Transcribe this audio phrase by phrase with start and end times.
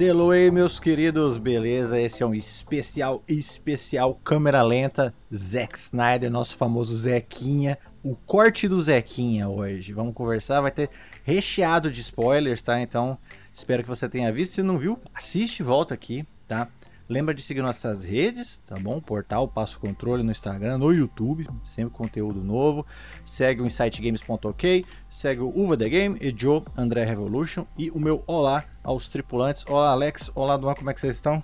[0.00, 2.00] Selo aí, meus queridos, beleza?
[2.00, 8.80] Esse é um especial, especial câmera lenta, Zack Snyder, nosso famoso Zequinha, o corte do
[8.80, 9.92] Zequinha hoje.
[9.92, 10.88] Vamos conversar, vai ter
[11.22, 12.80] recheado de spoilers, tá?
[12.80, 13.18] Então,
[13.52, 14.54] espero que você tenha visto.
[14.54, 16.66] Se não viu, assiste e volta aqui, tá?
[17.10, 19.00] Lembra de seguir nossas redes, tá bom?
[19.00, 22.86] Portal Passo Controle no Instagram, no YouTube, sempre conteúdo novo.
[23.24, 28.22] Segue o insightgames.ok, segue o Uva The Game e Joe André Revolution e o meu
[28.28, 29.64] olá aos tripulantes.
[29.68, 31.42] Olá Alex, olá Duan, como é que vocês estão?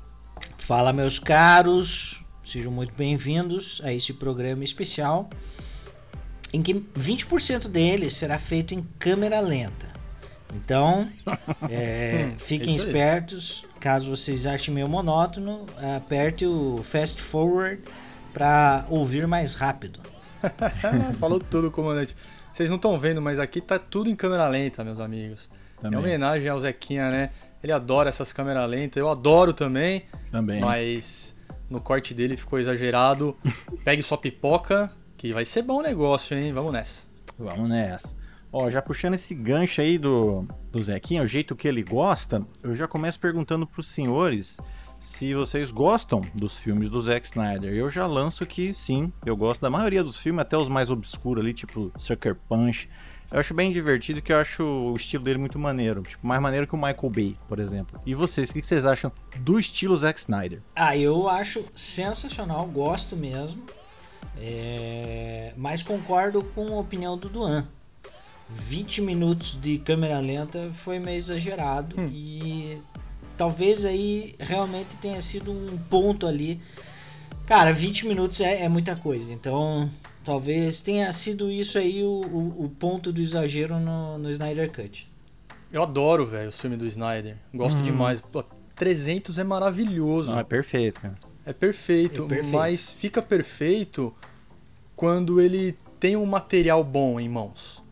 [0.56, 5.28] Fala meus caros, sejam muito bem-vindos a esse programa especial
[6.52, 9.88] em que 20% dele será feito em câmera lenta.
[10.54, 11.10] Então,
[11.68, 13.66] é, fiquem é espertos.
[13.86, 15.64] Caso vocês achem meio monótono,
[15.96, 17.80] aperte o fast forward
[18.34, 20.00] para ouvir mais rápido.
[21.20, 22.16] Falou tudo, comandante.
[22.52, 25.48] Vocês não estão vendo, mas aqui tá tudo em câmera lenta, meus amigos.
[25.80, 25.96] Também.
[25.96, 27.30] É homenagem ao Zequinha, né?
[27.62, 30.02] Ele adora essas câmeras lentas, eu adoro também.
[30.32, 30.60] Também.
[30.60, 31.36] Mas
[31.70, 33.36] no corte dele ficou exagerado.
[33.84, 36.52] Pegue sua pipoca, que vai ser bom o negócio, hein?
[36.52, 37.04] Vamos nessa.
[37.38, 38.15] Vamos nessa.
[38.52, 42.74] Ó, já puxando esse gancho aí do, do Zequinha, o jeito que ele gosta, eu
[42.74, 44.58] já começo perguntando pros senhores
[44.98, 47.72] se vocês gostam dos filmes do Zack Snyder.
[47.74, 51.42] Eu já lanço que sim, eu gosto da maioria dos filmes, até os mais obscuros
[51.42, 52.88] ali, tipo Sucker Punch.
[53.30, 56.02] Eu acho bem divertido que eu acho o estilo dele muito maneiro.
[56.02, 58.00] Tipo, mais maneiro que o Michael Bay, por exemplo.
[58.06, 59.10] E vocês, o que vocês acham
[59.40, 60.62] do estilo Zack Snyder?
[60.76, 63.64] Ah, eu acho sensacional, gosto mesmo.
[64.38, 65.52] É...
[65.56, 67.66] Mas concordo com a opinião do Duan.
[68.48, 72.08] 20 minutos de câmera lenta foi meio exagerado hum.
[72.12, 72.78] e
[73.36, 76.60] talvez aí realmente tenha sido um ponto ali.
[77.46, 79.90] Cara, 20 minutos é, é muita coisa, então
[80.24, 85.08] talvez tenha sido isso aí o, o, o ponto do exagero no, no Snyder Cut.
[85.72, 87.36] Eu adoro, velho, o filme do Snyder.
[87.52, 87.82] Gosto hum.
[87.82, 88.20] demais.
[88.20, 90.30] Pô, 300 é maravilhoso.
[90.30, 91.16] Não, é perfeito, cara.
[91.44, 94.12] É perfeito, é perfeito, mas fica perfeito
[94.96, 97.82] quando ele tem um material bom em mãos.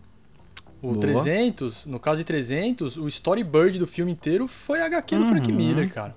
[0.85, 1.01] O Boa.
[1.01, 5.51] 300, no caso de 300, o storyboard do filme inteiro foi a HQ do Frank
[5.51, 5.57] uhum.
[5.57, 6.15] Miller, cara.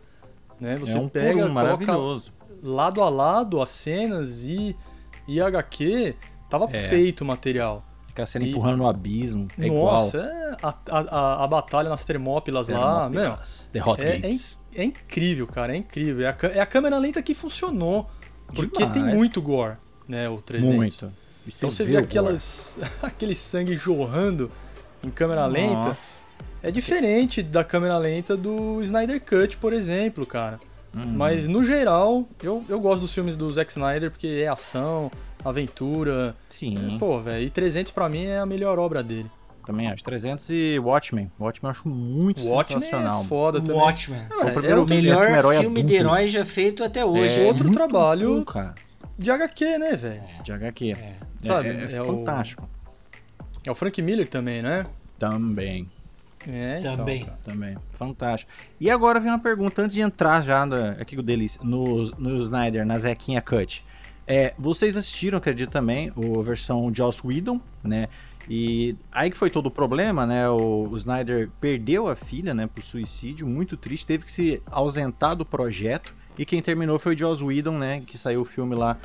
[0.59, 0.75] Né?
[0.75, 2.33] Você é um pega, um, maravilhoso.
[2.61, 4.75] lado a lado as cenas e,
[5.25, 6.15] e a HQ,
[6.49, 6.89] tava é.
[6.89, 7.85] feito o material.
[8.09, 8.49] Aquela cena e...
[8.49, 13.37] empurrando no abismo, é Nossa, é a, a, a, batalha nas Termópilas lá, meu.
[13.71, 14.59] The Hot é, Gates.
[14.73, 16.27] É, é, incrível, cara, é incrível.
[16.27, 18.09] É a, é a câmera lenta que funcionou.
[18.53, 18.93] Porque Demais.
[18.93, 20.75] tem muito gore, né, o 300.
[20.75, 21.26] Muito.
[21.47, 24.51] Então você vê aquelas, aquele sangue jorrando
[25.03, 25.53] em câmera Nossa.
[25.53, 25.97] lenta.
[26.61, 30.59] É diferente da câmera lenta do Snyder Cut, por exemplo, cara.
[30.93, 31.05] Uhum.
[31.05, 35.11] Mas no geral, eu, eu gosto dos filmes do Zack Snyder porque é ação,
[35.45, 36.33] aventura.
[36.47, 36.95] Sim.
[36.95, 39.29] É, pô, velho, e 300 para mim é a melhor obra dele.
[39.65, 40.01] Também acho.
[40.01, 41.29] 300 e Watchmen.
[41.37, 43.21] Watchmen eu acho muito Watchmen sensacional.
[43.21, 43.75] É foda também.
[43.75, 44.21] Watchmen.
[44.21, 47.41] É, é, o, melhor filme de herói já feito até hoje.
[47.41, 48.73] É, outro trabalho bom,
[49.19, 50.23] de HQ, né, velho?
[50.41, 50.91] De HQ.
[50.91, 51.15] É.
[51.43, 51.69] Sabe?
[51.69, 52.63] É, é, fantástico.
[52.63, 53.69] O...
[53.69, 54.85] É o Frank Miller também, né?
[55.19, 55.89] Também.
[56.47, 57.27] É, então, também.
[57.43, 57.77] Também.
[57.91, 58.51] Fantástico.
[58.79, 62.85] E agora vem uma pergunta antes de entrar já no, aqui Delícia, no, no Snyder,
[62.85, 63.83] na Zequinha Cut.
[64.25, 68.07] É, vocês assistiram, acredito também, a versão Joss Whedon, né?
[68.49, 70.49] E aí que foi todo o problema, né?
[70.49, 75.35] O, o, Snyder perdeu a filha, né, por suicídio, muito triste, teve que se ausentar
[75.35, 76.15] do projeto.
[76.37, 78.01] E quem terminou foi o Joss Whedon, né?
[78.05, 78.97] Que saiu o filme lá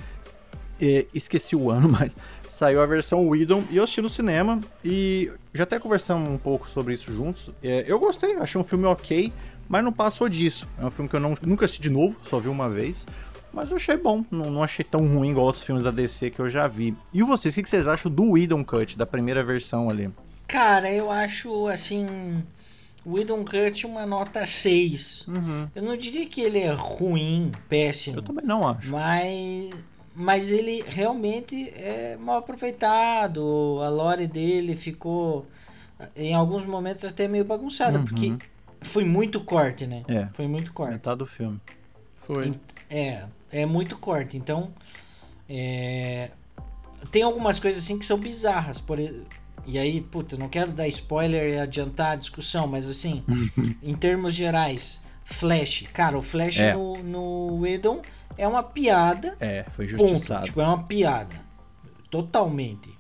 [0.83, 2.15] é, esqueci o ano, mas
[2.49, 6.69] saiu a versão Whedon e eu assisti no cinema e já até conversamos um pouco
[6.69, 7.51] sobre isso juntos.
[7.63, 9.33] É, eu gostei, achei um filme ok,
[9.69, 10.69] mas não passou disso.
[10.77, 13.07] É um filme que eu não, nunca assisti de novo, só vi uma vez.
[13.53, 16.41] Mas eu achei bom, não, não achei tão ruim igual outros filmes da DC que
[16.41, 16.97] eu já vi.
[17.13, 20.11] E vocês, o que vocês acham do Whedon Cut, da primeira versão ali?
[20.49, 22.07] Cara, eu acho assim.
[23.05, 25.27] O Whedon Cut uma nota 6.
[25.29, 25.69] Uhum.
[25.75, 28.19] Eu não diria que ele é ruim, péssimo.
[28.19, 28.89] Eu também não acho.
[28.89, 29.71] Mas
[30.15, 33.79] mas ele realmente é mal aproveitado.
[33.83, 35.47] A lore dele ficou
[36.17, 38.05] em alguns momentos até meio bagunçada, uhum.
[38.05, 38.35] porque
[38.81, 40.03] foi muito corte, né?
[40.09, 40.29] É.
[40.33, 40.95] Foi muito corte.
[40.95, 41.61] Metade do filme.
[42.27, 42.53] Foi.
[42.91, 44.37] É, é muito corte.
[44.37, 44.73] Então,
[45.49, 46.31] é...
[47.11, 48.81] tem algumas coisas assim que são bizarras.
[48.81, 48.99] Por...
[49.65, 53.25] E aí, puta, não quero dar spoiler e adiantar a discussão, mas assim,
[53.83, 55.85] em termos gerais, Flash.
[55.93, 56.75] Cara, o Flash é.
[56.75, 58.03] no, no Edom
[58.37, 59.37] é uma piada.
[59.41, 60.41] É, foi justiçado.
[60.41, 60.47] Ponto.
[60.47, 61.35] Tipo, é uma piada.
[62.11, 62.91] Totalmente.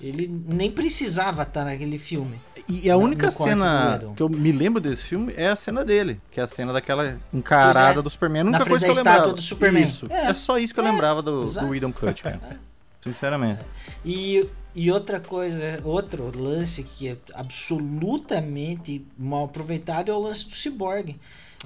[0.00, 2.40] Ele nem precisava estar naquele filme.
[2.66, 6.38] E a única cena que eu me lembro desse filme é a cena dele, que
[6.38, 8.42] é a cena daquela encarada é, do Superman.
[8.42, 9.32] A única coisa que eu lembrava.
[9.32, 9.82] Do Superman.
[9.82, 10.06] Isso.
[10.08, 12.40] É, é só isso que eu é, lembrava do, do Whedon Cut, cara.
[13.02, 13.60] Sinceramente.
[14.04, 20.54] E, e outra coisa, outro lance que é absolutamente mal aproveitado é o lance do
[20.54, 21.16] Cyborg.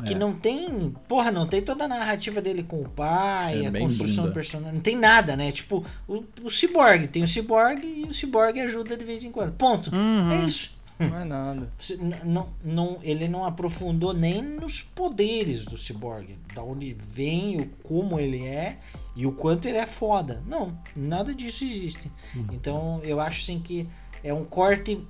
[0.05, 0.19] Que É.
[0.19, 0.93] não tem.
[1.07, 4.29] Porra, não tem toda a narrativa dele com o pai, É a construção bunda.
[4.31, 4.75] do personagem.
[4.75, 5.53] Não tem nada, né?
[5.53, 7.07] Tipo, o, o Cyborg.
[7.07, 9.53] Tem o Cyborg e o Cyborg ajuda de vez em quando.
[9.53, 9.95] Ponto.
[9.95, 10.33] Uhum.
[10.33, 10.74] É isso.
[10.99, 11.73] Não é nada.
[12.25, 16.39] Não, não, ele não aprofundou nem nos poderes do Cyborg.
[16.55, 18.79] Da onde vem, o como ele é
[19.17, 20.43] e o quanto ele é foda.
[20.47, 22.11] Não, nada disso existe.
[22.53, 23.89] Então eu acho assim que
[24.23, 25.05] é um corte.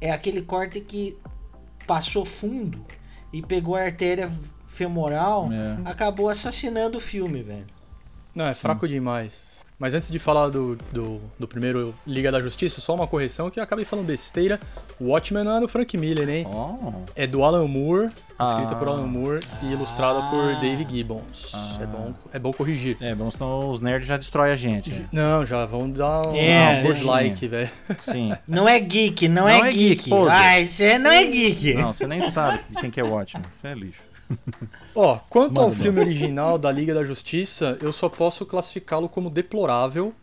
[0.00, 1.16] É aquele corte que
[1.86, 2.84] passou fundo
[3.32, 4.30] e pegou a artéria
[4.66, 5.78] femoral, É.
[5.88, 7.66] acabou assassinando o filme, velho.
[8.34, 9.53] Não, é fraco demais.
[9.84, 13.60] Mas antes de falar do, do, do primeiro Liga da Justiça, só uma correção que
[13.60, 14.58] eu acabei falando besteira.
[14.98, 16.46] O Watchmen não é do Frank Miller, hein?
[16.50, 17.02] Oh.
[17.14, 18.76] É do Alan Moore, escrita Ah.
[18.76, 20.30] por Alan Moore e ilustrada Ah.
[20.30, 21.50] por Dave Gibbons.
[21.52, 21.78] Ah.
[21.82, 22.96] É, bom, é bom corrigir.
[22.98, 24.88] É, bom, senão os nerds já destroem a gente.
[24.90, 25.06] né?
[25.12, 27.68] Não, já vão dar um, É, um like, velho.
[28.00, 28.32] Sim.
[28.48, 30.04] Não é geek, não, Não é, é geek.
[30.04, 31.74] geek, ah, isso é, não é geek.
[31.74, 33.44] Não, você nem sabe quem que é o Watchmen.
[33.54, 34.00] Isso é lixo.
[34.94, 39.28] Ó, quanto ao Manda, filme original da Liga da Justiça, eu só posso classificá-lo como
[39.30, 40.14] deplorável,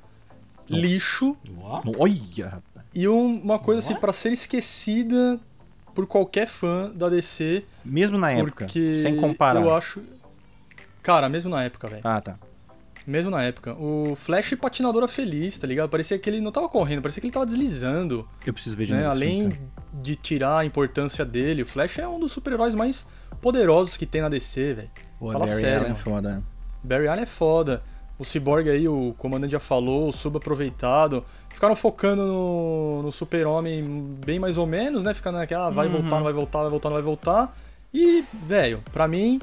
[0.69, 1.81] lixo Ó.
[1.98, 2.62] Olha,
[2.94, 5.39] e um- uma coisa assim pra ser esquecida
[5.94, 9.62] por qualquer fã da DC, Mesmo na época, porque sem comparar.
[9.62, 10.01] eu acho
[11.03, 12.01] Cara, mesmo na época, velho.
[12.03, 12.38] Ah, tá.
[13.07, 13.74] Mesmo na época.
[13.74, 15.89] O Flash patinadora feliz, tá ligado?
[15.89, 18.27] Parecia que ele não tava correndo, parecia que ele tava deslizando.
[18.45, 19.06] Eu preciso ver de né?
[19.07, 19.50] Além
[19.94, 23.06] de tirar a importância dele, o Flash é um dos super-heróis mais
[23.42, 24.89] poderosos que tem na DC, velho.
[25.19, 26.30] Fala Barry sério, Allen é foda.
[26.36, 26.42] né?
[26.83, 27.83] Barry Allen é foda.
[28.19, 31.25] O Cyborg aí, o comandante já falou, o subaproveitado.
[31.50, 33.83] Ficaram focando no, no super-homem
[34.24, 35.13] bem mais ou menos, né?
[35.13, 35.94] Ficando naquela, ah, vai Uhum.
[35.94, 37.57] voltar, não vai voltar, vai voltar, não vai voltar.
[37.94, 39.39] E, velho, pra mim,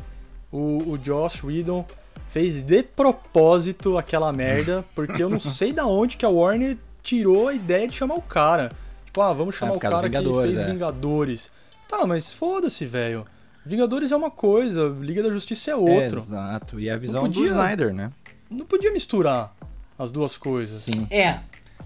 [0.52, 1.84] o, o Josh Whedon
[2.28, 7.48] fez de propósito aquela merda, porque eu não sei da onde que a Warner tirou
[7.48, 8.70] a ideia de chamar o cara.
[9.06, 10.66] Tipo, ah, vamos chamar por o cara que fez é.
[10.70, 11.50] Vingadores.
[11.88, 13.26] Tá, mas foda-se, velho.
[13.64, 16.18] Vingadores é uma coisa, Liga da Justiça é outro.
[16.18, 16.80] Exato.
[16.80, 18.10] E a visão podia- do Snyder, né?
[18.50, 19.54] Não podia misturar
[19.98, 20.82] as duas coisas.
[20.84, 21.06] Sim.
[21.10, 21.38] É,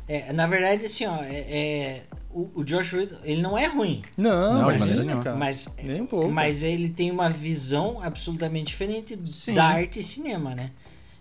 [0.09, 2.03] é, na verdade, assim, ó, é, é,
[2.35, 5.35] o, o Josh Whedon, ele não é ruim, Não, Não, de mas, maneira nenhuma.
[5.37, 6.31] mas, nem um pouco.
[6.31, 9.55] mas ele tem uma visão absolutamente diferente Sim.
[9.55, 10.71] da arte e cinema, né?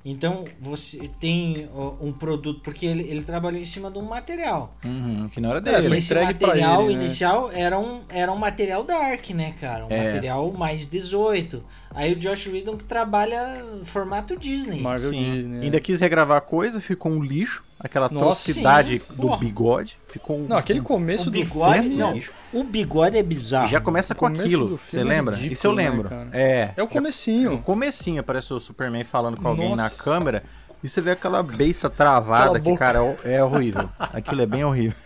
[0.03, 1.69] Então, você tem
[2.01, 4.75] um produto, porque ele, ele trabalhou em cima de um material.
[4.83, 5.88] Uhum, que não era É, dele.
[5.89, 7.01] foi Esse material ele, né?
[7.01, 9.86] inicial era, um, era um material dark, né, cara?
[9.86, 10.06] Um É.
[10.06, 11.63] material mais 18.
[11.94, 14.80] Aí o Josh Whedon que trabalha formato Disney.
[14.81, 15.24] Marvel Sim.
[15.24, 15.44] Disney.
[15.44, 15.62] né?
[15.65, 17.63] Ainda quis regravar a coisa, ficou um lixo.
[17.80, 19.15] Aquela Nossa, atrocidade sim.
[19.15, 19.38] do Porra.
[19.38, 19.98] bigode.
[20.03, 21.95] Ficou um- Não, aquele começo O do bigode, filme...
[21.98, 22.13] não.
[22.13, 22.31] lixo.
[22.53, 23.68] O bigode é bizarro.
[23.68, 24.77] Já começa O com aquilo.
[24.89, 25.36] Você é lembra?
[25.36, 26.09] ridículo, Isso eu né, lembro.
[26.09, 26.27] cara?
[26.33, 26.71] é.
[26.75, 27.57] É o No comecinho.
[27.59, 29.83] comecinho aparece o Superman falando com alguém Nossa.
[29.83, 30.44] na câmera.
[30.83, 33.88] E você vê aquela beiça travada Aquela que, cara, é horrível.
[34.00, 34.98] Aquilo é bem horrível.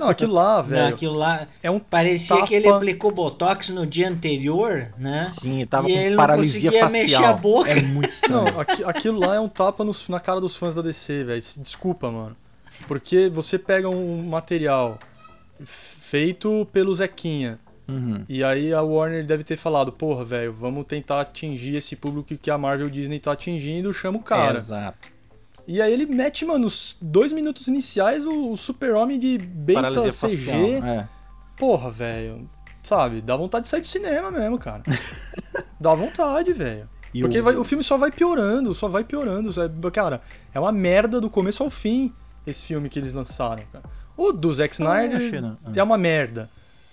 [0.00, 3.68] Não, aquilo lá, Não, velho, aquilo lá é um parecia tapa- que ele aplicou botox
[3.68, 5.26] no dia anterior, né?
[5.28, 7.02] Sim, tava E com ele não paralisia conseguia facial.
[7.02, 7.70] mexer a boca.
[7.70, 8.44] É muito estranho.
[8.50, 11.42] Não, aqui- aquilo lá é um tapa nos- na cara dos fãs da DC, velho.
[11.58, 12.34] Desculpa, mano.
[12.86, 14.98] Porque você pega um material
[16.08, 17.58] feito pelo Zequinha.
[17.86, 18.24] Uhum.
[18.28, 22.50] E aí a Warner deve ter falado, porra, velho, vamos tentar atingir esse público que
[22.50, 24.58] a Marvel Disney tá atingindo, chama o cara.
[24.58, 25.08] Exato.
[25.66, 29.38] E aí ele mete, mano, os dois minutos iniciais o, o super-homem de
[29.72, 30.12] Paralisia CG.
[30.12, 30.64] facial.
[30.86, 31.08] É.
[31.56, 32.48] Porra, velho.
[32.82, 34.82] Sabe, dá vontade de sair do cinema mesmo, cara.
[35.78, 36.88] dá vontade, velho.
[37.20, 39.52] Porque o- vai- o filme só vai piorando, só vai piorando.
[39.52, 40.22] só é- Cara,
[40.54, 42.12] é uma merda do começo ao fim
[42.50, 43.84] esse filme que eles lançaram, cara.
[44.16, 45.56] O do Zack Snyder achei, não.
[45.64, 45.70] Ah.
[45.74, 46.48] é uma merda.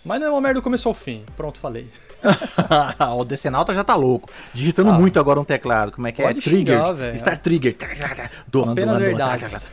[0.05, 1.23] Mas não é uma merda do começo ao fim.
[1.35, 1.89] Pronto, falei.
[3.17, 4.29] o Decenalta já tá louco.
[4.53, 5.91] Digitando muito agora um teclado.
[5.93, 6.29] Como é que Ah.
[6.29, 6.33] É?
[6.35, 6.79] Trigger.
[7.17, 7.75] Star Trigger.
[8.47, 9.65] Doando, Apenas doando, verdades.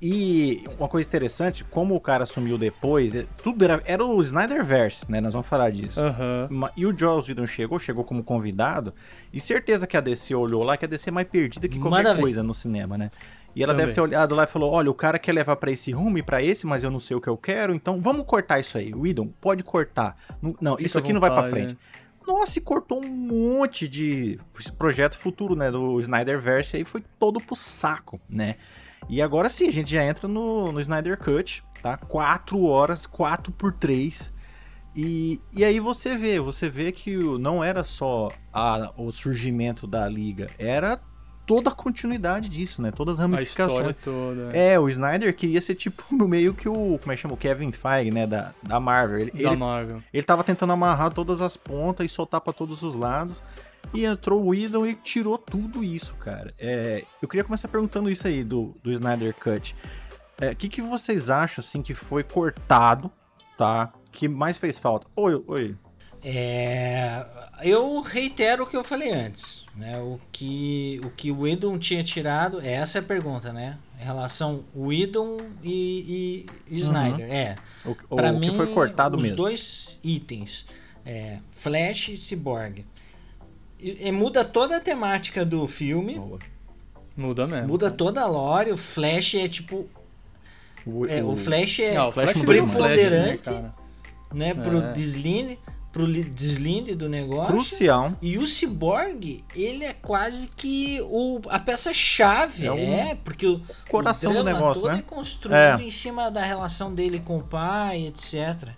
[0.00, 5.04] E uma coisa interessante, como o cara assumiu depois, é- tudo era, era o Snyderverse,
[5.10, 5.20] né?
[5.20, 5.98] Nós vamos falar disso.
[6.50, 8.92] Ma- E o Joss Whedon chegou, chegou como convidado,
[9.32, 12.14] e certeza que a DC olhou lá, que a DC é mais perdida que qualquer
[12.14, 12.20] ver.
[12.20, 13.10] coisa no cinema, né?
[13.56, 13.86] E ela Também.
[13.86, 16.22] deve ter olhado lá e falou: olha, o cara quer levar pra esse rumo e
[16.22, 18.92] pra esse, mas eu não sei o que eu quero, então vamos cortar isso aí.
[18.94, 20.16] Whedon, pode cortar.
[20.42, 21.72] Não, não, isso aqui não vai pra vontade, frente.
[21.74, 21.78] né?
[22.26, 24.38] Nossa, e cortou um monte de
[24.78, 25.70] projeto futuro, né?
[25.70, 28.56] Do Snyderverse aí foi todo pro saco, né?
[29.10, 31.98] E agora sim, a gente já entra no, no Snyder Cut, tá?
[31.98, 34.32] Quatro horas, quatro por três.
[34.96, 40.08] E, e aí você vê, você vê que não era só a- o surgimento da
[40.08, 40.98] liga, era
[41.46, 42.90] toda a continuidade disso, né?
[42.90, 43.86] Todas as ramificações.
[43.86, 44.56] A história toda.
[44.56, 46.98] É, o Snyder queria ser tipo no meio que o.
[46.98, 47.34] Como é que chama?
[47.34, 48.26] O Kevin Feige, né?
[48.26, 49.18] Da, da Marvel.
[49.18, 50.02] Ele, da ele, Marvel.
[50.12, 53.40] ele tava tentando amarrar todas as pontas e soltar pra todos os lados.
[53.92, 56.52] E entrou o Whedon e tirou tudo isso, cara.
[56.58, 59.76] É, eu queria começar perguntando isso aí do, do Snyder Cut.
[60.40, 63.10] O é, que, que vocês acham, assim, que foi cortado,
[63.56, 63.92] tá?
[64.10, 65.06] Que mais fez falta?
[65.14, 65.76] Oi, oi.
[66.24, 67.22] É,
[67.62, 69.98] eu reitero o que eu falei antes, né?
[69.98, 73.76] O que o que o tinha tirado, essa é a pergunta, né?
[74.00, 77.32] Em relação Whedon e, e Snyder, uhum.
[77.32, 77.56] é.
[78.08, 79.36] Para mim, foi cortado os mesmo.
[79.36, 80.64] dois itens,
[81.04, 82.86] é, Flash e Cyborg,
[83.78, 86.14] e, e muda toda a temática do filme.
[86.14, 86.38] Boa.
[87.16, 87.68] Muda mesmo.
[87.68, 88.72] Muda toda a lore.
[88.72, 89.88] O Flash é tipo
[90.86, 93.72] o, é, o, o Flash é não, o Flash preponderante, né,
[94.32, 94.92] né, pro é.
[94.92, 95.58] deslinde,
[95.94, 97.52] pro deslinde do negócio.
[97.52, 98.12] Crucial.
[98.20, 103.62] E o Cyborg, ele é quase que o, a peça-chave, é, um é, porque o
[103.88, 104.98] coração o do negócio, todo né?
[104.98, 108.70] é construído em cima da relação dele com o pai, etc.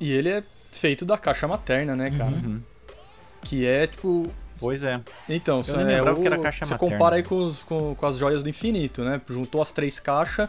[0.00, 2.32] E ele é feito da caixa materna, né, cara?
[2.32, 2.62] Uhum.
[3.42, 4.26] Que é tipo
[4.58, 5.02] Pois é.
[5.28, 6.94] Então, eu é, o, que era caixa você materna.
[6.94, 9.20] compara aí com, os, com, com, as joias do infinito, né?
[9.28, 10.48] Juntou as três caixas,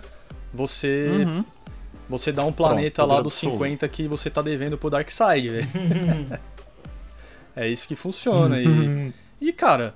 [0.53, 1.46] você uhum.
[2.07, 5.67] Você dá um planeta Pronto, lá dos 50 que você tá devendo pro Darkseid, velho.
[7.55, 8.59] é isso que funciona.
[8.59, 9.95] e, e, cara,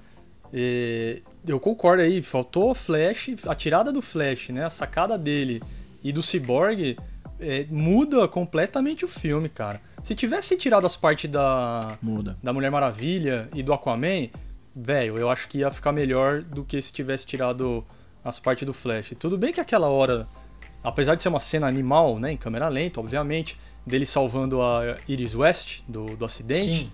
[0.54, 4.66] é, eu concordo aí, faltou Flash, a tirada do Flash, né?
[4.66, 5.62] A sacada dele
[6.04, 6.98] e do Cyborg
[7.40, 9.82] é, muda completamente o filme, cara.
[10.04, 12.38] Se tivesse tirado as partes da, muda.
[12.42, 14.30] da Mulher Maravilha e do Aquaman,
[14.76, 17.86] velho, eu acho que ia ficar melhor do que se tivesse tirado
[18.24, 19.14] as partes do Flash.
[19.20, 20.28] Tudo bem que aquela hora
[20.84, 25.36] apesar de ser uma cena animal, né, em câmera lenta, obviamente, dele salvando a Iris
[25.36, 26.92] West do, do acidente,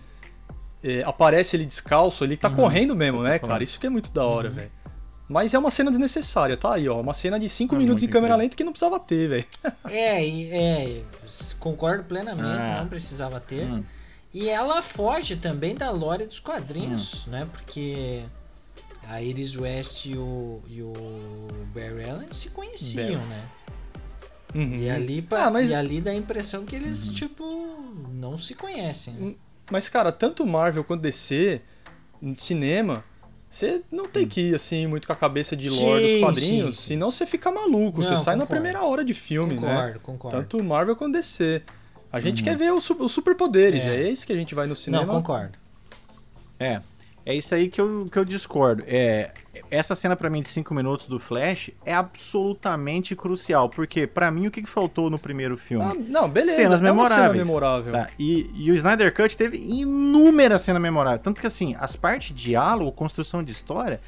[0.83, 3.63] é, aparece ele descalço, ele tá uhum, correndo mesmo, né, cara?
[3.63, 4.55] Isso que é muito da hora, uhum.
[4.55, 4.71] velho.
[5.27, 7.01] Mas é uma cena desnecessária, tá aí, ó.
[7.01, 8.45] Uma cena de 5 é minutos em câmera incrível.
[8.45, 9.45] lenta que não precisava ter, velho.
[9.89, 11.01] É, é,
[11.59, 12.81] concordo plenamente, ah.
[12.81, 13.65] não precisava ter.
[13.65, 13.83] Hum.
[14.31, 17.31] E ela foge também da lore dos quadrinhos, hum.
[17.31, 17.47] né?
[17.51, 18.21] Porque
[19.07, 20.93] a Iris West e o, e o
[21.73, 23.43] Barry Allen se conheciam, né?
[24.55, 24.75] Uhum.
[24.77, 25.69] E, ali, ah, mas...
[25.69, 27.13] e ali dá a impressão que eles, uhum.
[27.13, 27.43] tipo,
[28.13, 29.13] não se conhecem.
[29.15, 29.27] Né?
[29.27, 29.35] Hum,
[29.69, 31.59] mas, cara, tanto Marvel quanto DC,
[32.21, 33.03] no cinema,
[33.49, 34.29] você não tem hum.
[34.29, 36.87] que ir, assim, muito com a cabeça de lore sim, dos quadrinhos, sim, sim.
[36.87, 37.99] senão você fica maluco.
[37.99, 38.39] Não, você sai concordo.
[38.39, 39.81] na primeira hora de filme, concordo, né?
[39.81, 40.37] Concordo, concordo.
[40.37, 41.61] Tanto Marvel quanto DC.
[42.11, 42.45] A gente uhum.
[42.45, 44.03] quer ver os, os superpoderes, é.
[44.03, 45.05] é isso que a gente vai no cinema.
[45.05, 45.57] Não, concordo.
[46.57, 46.79] É,
[47.25, 48.83] é isso aí que eu, que eu discordo.
[48.87, 49.33] É,
[49.69, 54.47] essa cena para mim de 5 minutos do Flash é absolutamente crucial, porque para mim
[54.47, 55.85] o que, faltou no primeiro filme?
[55.85, 56.55] Ah, não, beleza.
[56.55, 57.31] Cenas memoráveis.
[57.31, 57.93] Cena memorável.
[57.93, 62.35] Tá, e, e o Snyder Cut teve inúmeras cenas memoráveis, tanto que assim, as partes
[62.35, 64.01] de diálogo, construção de história,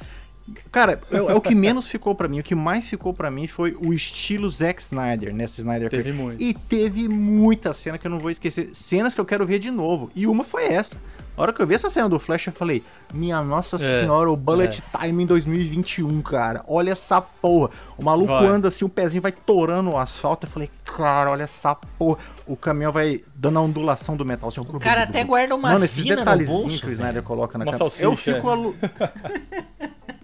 [0.70, 2.40] Cara, é, é, o que menos ficou para mim.
[2.40, 6.02] O que mais ficou para mim foi o estilo Zack Snyder nessa Snyder Cut.
[6.02, 6.42] Teve muito.
[6.42, 8.70] E teve muita cena que eu não vou esquecer.
[8.72, 10.10] Cenas que eu quero ver de novo.
[10.14, 10.96] E uma foi essa.
[11.38, 12.82] A hora que eu vi essa cena do Flash, eu falei,
[13.14, 14.98] minha nossa é, senhora, o Bullet é.
[14.98, 16.64] Time em 2021, cara.
[16.66, 17.70] Olha essa porra.
[17.96, 18.46] O maluco vai.
[18.46, 20.48] anda assim, o pezinho vai torando o asfalto.
[20.48, 22.18] Eu falei, cara, olha essa porra.
[22.44, 24.48] O caminhão vai dando a ondulação do metal.
[24.48, 27.92] Assim, o cara até guarda uma Mano, esses detalhezinhos que o Snyder coloca na câmera.
[28.00, 28.50] Eu fico...
[28.50, 28.74] Alu...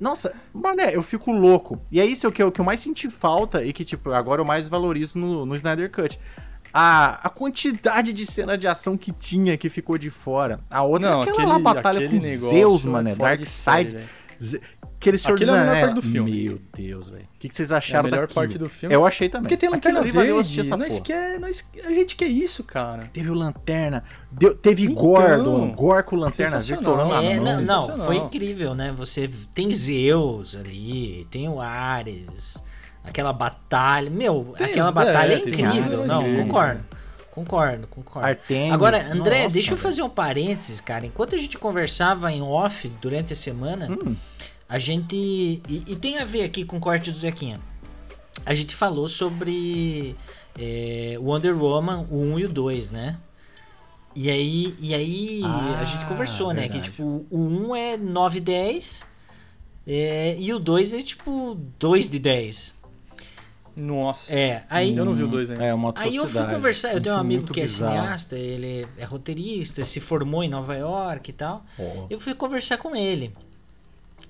[0.00, 1.80] Nossa, mané, eu fico louco.
[1.90, 4.44] E é isso que eu, que eu mais senti falta e que, tipo, agora eu
[4.44, 6.18] mais valorizo no, no Snyder Cut
[6.72, 10.60] a, a quantidade de cena de ação que tinha que ficou de fora.
[10.70, 13.08] A outra não, é aquela aquele, lá, batalha com Zeus, mano.
[13.08, 13.96] É Darkseid.
[15.00, 16.44] Aquele Senhor Aquilo é a melhor parte do filme.
[16.44, 17.22] Meu Deus, velho.
[17.22, 18.34] O que, que, vocês acharam é a melhor daquilo?
[18.34, 18.94] parte do filme.
[18.94, 19.42] Eu achei também.
[19.44, 20.16] Porque tem Lanterna Verde.
[20.16, 23.04] Valeu essa nós quer, nós, a gente quer isso, cara.
[23.12, 24.02] Teve o Lanterna.
[24.30, 25.72] Deu, teve então, Gordon.
[25.72, 28.92] Gor com Lanterna Verde é, Não, não, foi incrível, né?
[28.96, 32.60] Você tem Zeus ali, tem o Ares
[33.08, 34.10] aquela batalha.
[34.10, 36.06] Meu, tem aquela batalha é, é incrível.
[36.06, 36.84] Não, concordo.
[37.30, 38.28] Concordo, concordo.
[38.28, 41.06] Artemis, Agora, André, nossa, deixa eu fazer um parênteses, cara.
[41.06, 44.16] Enquanto a gente conversava em off durante a semana, hum.
[44.68, 45.16] A gente.
[45.16, 47.60] E, e, tem a ver aqui com o corte do Zequinha.
[48.44, 50.14] A gente falou sobre
[50.58, 53.18] é, Wonder Woman, o 1 e o 2, né?
[54.14, 56.68] E aí, e aí ah, a gente conversou, verdade.
[56.76, 56.82] né?
[56.82, 59.06] Que tipo, o 1 é 9 10
[59.86, 62.78] é, e o 2 é tipo 2 de 10.
[63.78, 64.32] Nossa.
[64.32, 64.96] É, aí.
[64.96, 65.64] Eu não vi o dois ainda.
[65.64, 69.04] É uma Aí eu fui conversar, eu tenho um amigo que é cineasta, ele é
[69.04, 71.64] roteirista, se formou em Nova York e tal.
[71.78, 72.06] Oh.
[72.10, 73.32] Eu fui conversar com ele.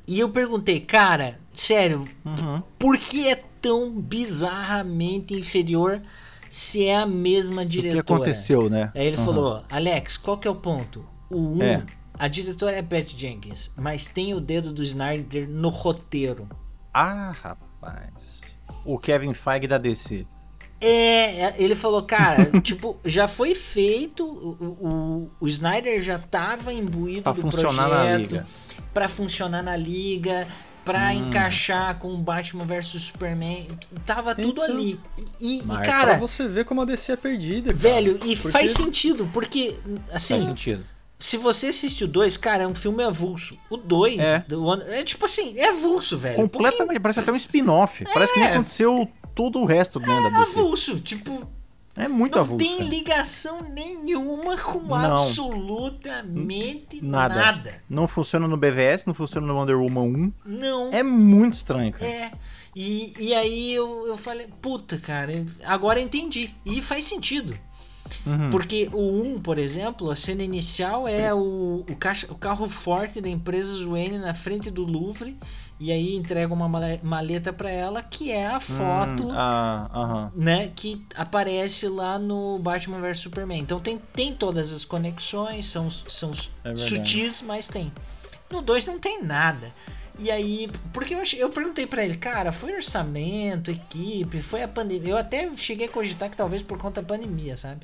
[0.09, 2.63] E eu perguntei, cara, sério, uhum.
[2.79, 6.01] por que é tão bizarramente inferior
[6.49, 8.01] se é a mesma diretora?
[8.01, 8.91] O que aconteceu, né?
[8.95, 9.25] Aí ele uhum.
[9.27, 11.05] falou, Alex, qual que é o ponto?
[11.29, 11.85] O 1 um é.
[12.19, 16.49] a diretora é Pat Jenkins, mas tem o dedo do Snyder no roteiro.
[16.95, 18.57] Ah, rapaz.
[18.87, 20.27] O Kevin Feige da DC.
[20.81, 26.73] É, é ele falou, cara, tipo, já foi feito, o, o, o Snyder já tava
[26.73, 28.47] imbuído pra do funcionar projeto na liga.
[28.95, 30.47] pra funcionar na liga,
[30.85, 31.27] pra Hum.
[31.29, 33.67] encaixar com o Batman vs Superman,
[34.07, 34.75] tava tudo Então.
[34.75, 34.99] ali.
[35.41, 37.71] E, e, Mas Pra cara, você ver como a DC é perdida.
[37.75, 37.77] cara.
[37.79, 39.77] velho, e Porque- faz sentido, porque,
[40.13, 40.87] assim, Faz sentido.
[41.19, 43.59] se você assiste o 2, cara, é um filme avulso.
[43.69, 44.45] O 2, É.
[44.91, 45.01] é.
[45.01, 46.37] é tipo assim, é avulso, velho.
[46.37, 48.05] Completamente, parece até um spin-off.
[48.15, 49.07] Parece que nem aconteceu
[49.39, 50.59] todo o resto né, da DC.
[50.59, 51.49] avulso, tipo,
[51.97, 52.59] É muito não avulso.
[52.67, 52.91] tem cara.
[52.91, 54.95] ligação nenhuma com Não.
[55.13, 57.35] absolutamente Nada.
[57.37, 57.83] nada.
[57.89, 60.33] Não funciona no BVS, não funciona no Wonder Woman 1.
[60.45, 60.93] Não.
[60.93, 62.05] É muito estranho, cara.
[62.05, 62.33] É.
[62.75, 65.33] E, e aí eu, eu falei, puta, cara,
[65.65, 66.53] agora entendi.
[66.67, 67.57] E faz sentido.
[68.27, 68.51] Uhum.
[68.51, 73.21] Porque o 1, por exemplo, a cena inicial é o, o, caixa, o carro forte
[73.21, 75.37] da empresa Wayne na frente do Louvre.
[75.81, 80.33] E aí entrega uma male- maleta pra ela, que é a foto Hum, ah, aham.
[80.35, 83.61] né, que aparece lá no Batman vs Superman.
[83.61, 86.33] Então tem, tem todas as conexões, são, são
[86.65, 87.93] É sutis, mas tem.
[88.51, 89.73] No 2 não tem nada.
[90.19, 95.13] E aí, porque eu, eu perguntei pra ele, cara, foi orçamento, equipe, foi a pandemia.
[95.13, 97.83] Eu até cheguei a cogitar que talvez por conta da pandemia, sabe?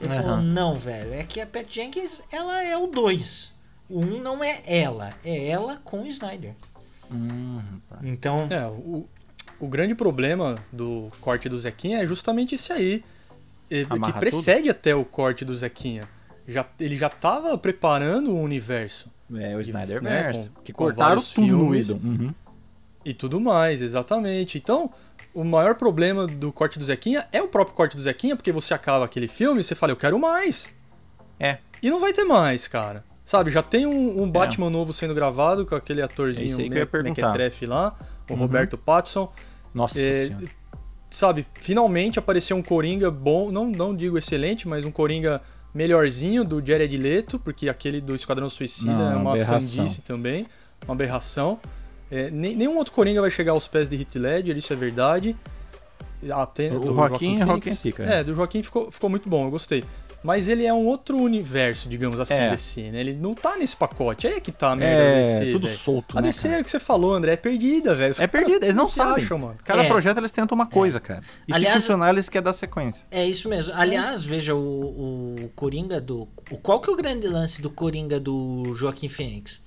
[0.00, 0.22] Ele Aham.
[0.22, 3.56] falou, não, velho, é que a Pat Jenkins, ela é o 2.
[3.88, 6.52] O 1 um não é ela, é ela com o Snyder.
[7.10, 7.60] Hum.
[8.02, 9.06] Então, É, o,
[9.60, 13.02] o grande problema do corte do Zequinha é justamente esse aí.
[13.90, 16.08] Amarra que precede até o corte do Zequinha.
[16.46, 21.20] Já, ele já tava preparando o universo É o Snyder né, com- que com cortaram
[21.22, 21.88] tudo no filmes.
[21.90, 22.00] Idol.
[22.02, 22.34] Uhum.
[23.04, 24.56] e tudo mais, exatamente.
[24.56, 24.90] Então,
[25.34, 28.72] o maior problema do corte do Zequinha é o próprio corte do Zequinha, porque você
[28.72, 30.74] acaba aquele filme e você fala, eu quero mais.
[31.38, 31.58] É.
[31.82, 33.04] E não vai ter mais, cara.
[33.28, 37.26] Sabe, já tem um, um Batman novo sendo gravado com aquele É atorzinho ia perguntar.
[37.26, 37.94] mequetrefe lá,
[38.26, 38.38] o Uhum.
[38.38, 39.30] Roberto Pattinson.
[39.74, 40.46] Nossa É, senhora.
[41.10, 45.42] sabe, finalmente apareceu um Coringa bom, não, não digo excelente, mas um Coringa
[45.74, 49.60] melhorzinho do Jared Leto, porque aquele do Esquadrão Suicida Não, é uma aberração.
[49.60, 50.46] sandice também,
[50.86, 51.60] uma aberração.
[52.10, 55.36] É, nenhum outro Coringa vai chegar aos pés de Heath Ledger, isso é verdade.
[56.32, 57.44] Até, O do Joaquim- Phoenix.
[57.46, 58.02] Joaquim pica?
[58.04, 59.84] É, do Joaquim ficou, ficou muito bom, eu gostei.
[60.22, 62.50] Mas ele é um outro universo, digamos assim, É.
[62.50, 63.00] DC, né?
[63.00, 64.26] Ele não tá nesse pacote.
[64.26, 65.78] Aí é que tá a merda da É, DC, tudo velho.
[65.78, 66.54] solto, A né, DC cara?
[66.56, 68.12] é o que você falou, André, é perdida, velho.
[68.18, 69.24] É caras perdido, eles não se sabem.
[69.24, 69.56] acham, mano.
[69.64, 69.88] Cada É.
[69.88, 71.22] projeto eles tentam uma coisa, cara.
[71.46, 73.04] E Aliás- se funcionar, eles querem dar sequência.
[73.10, 73.74] É isso mesmo.
[73.76, 76.22] Aliás, veja o, o Coringa do.
[76.50, 79.62] O, qual que é o grande lance do Coringa do Joaquim Fênix?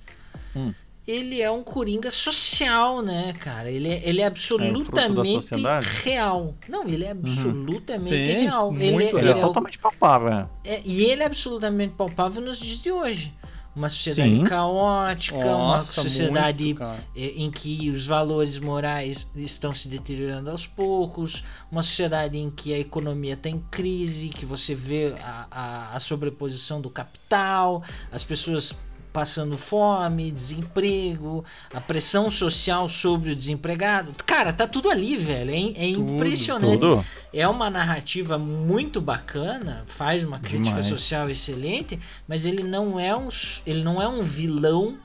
[0.54, 0.72] Hum.
[1.06, 3.68] Ele é um Coringa social, né, cara?
[3.70, 5.88] Ele é, ele é absolutamente sociedade?
[6.04, 6.54] real.
[6.68, 8.74] Não, ele é absolutamente Sim, real.
[8.78, 10.48] ele, é ele é totalmente palpável, né?
[10.64, 13.34] é- e ele é absolutamente palpável nos dias de hoje.
[13.74, 14.44] Uma sociedade Sim.
[14.44, 16.82] caótica, uma Nossa, sociedade muito,
[17.16, 22.74] eh, em que os valores morais estão se deteriorando aos poucos, uma sociedade em que
[22.74, 28.22] a economia está em crise, que você vê a, a, a sobreposição do capital, as
[28.22, 28.76] pessoas
[29.12, 31.44] passando fome, desemprego,
[31.74, 34.12] a pressão social sobre o desempregado.
[34.24, 35.50] Cara, tá tudo ali, velho.
[35.50, 36.78] É, é impressionante.
[36.80, 37.04] Tudo.
[37.32, 40.86] É uma narrativa muito bacana, faz uma crítica Demais.
[40.86, 43.28] social excelente, mas ele não é um,
[43.66, 44.96] ele não é um vilão.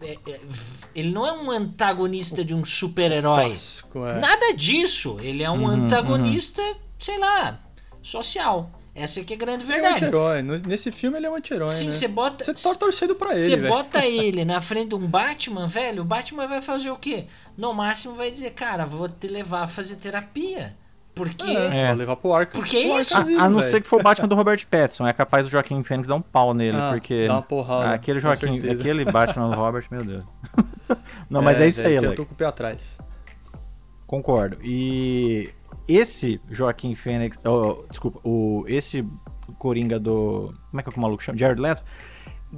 [0.00, 0.40] é- é-
[0.94, 3.54] Ele não é um antagonista de um super-herói.
[3.54, 4.18] É.
[4.20, 5.18] Nada disso.
[5.20, 6.62] Ele é um Uhum, antagonista,
[6.98, 7.58] sei lá,
[8.02, 8.70] social.
[8.96, 10.04] Essa aqui é a grande Ele é um verdade.
[10.04, 10.42] anti-herói.
[10.42, 11.92] No- Nesse filme ele é um anti-herói, Sim, né?
[11.92, 12.44] você bota.
[12.44, 16.04] Você tá torcendo pra ele, Você bota ele na frente de um Batman, velho, o
[16.04, 17.26] Batman vai fazer o quê?
[17.56, 20.74] No máximo vai dizer, cara, vou te levar a fazer terapia.
[21.14, 21.46] Porque.
[21.48, 21.94] É, É.
[21.94, 22.52] Levar pro arco.
[22.52, 23.16] Porque é isso.
[23.16, 25.06] A, a não ser que for o Batman do Robert Pattinson.
[25.08, 27.26] É capaz do Joaquim Fênix dar um pau nele, Ah, porque.
[27.26, 30.24] dá uma porrada, Aquele com Joaquim, aquele Batman do Robert, meu Deus.
[31.30, 32.98] Não, mas é, isso aí, Eu tô com o pé atrás.
[34.06, 34.58] Concordo.
[34.62, 35.48] E
[35.88, 37.38] esse Joaquim Fênix.
[37.44, 39.06] oh, desculpa, o, esse
[39.58, 40.52] Coringa do.
[40.70, 41.38] Como é que é que o maluco chama?
[41.38, 41.82] Jared Leto.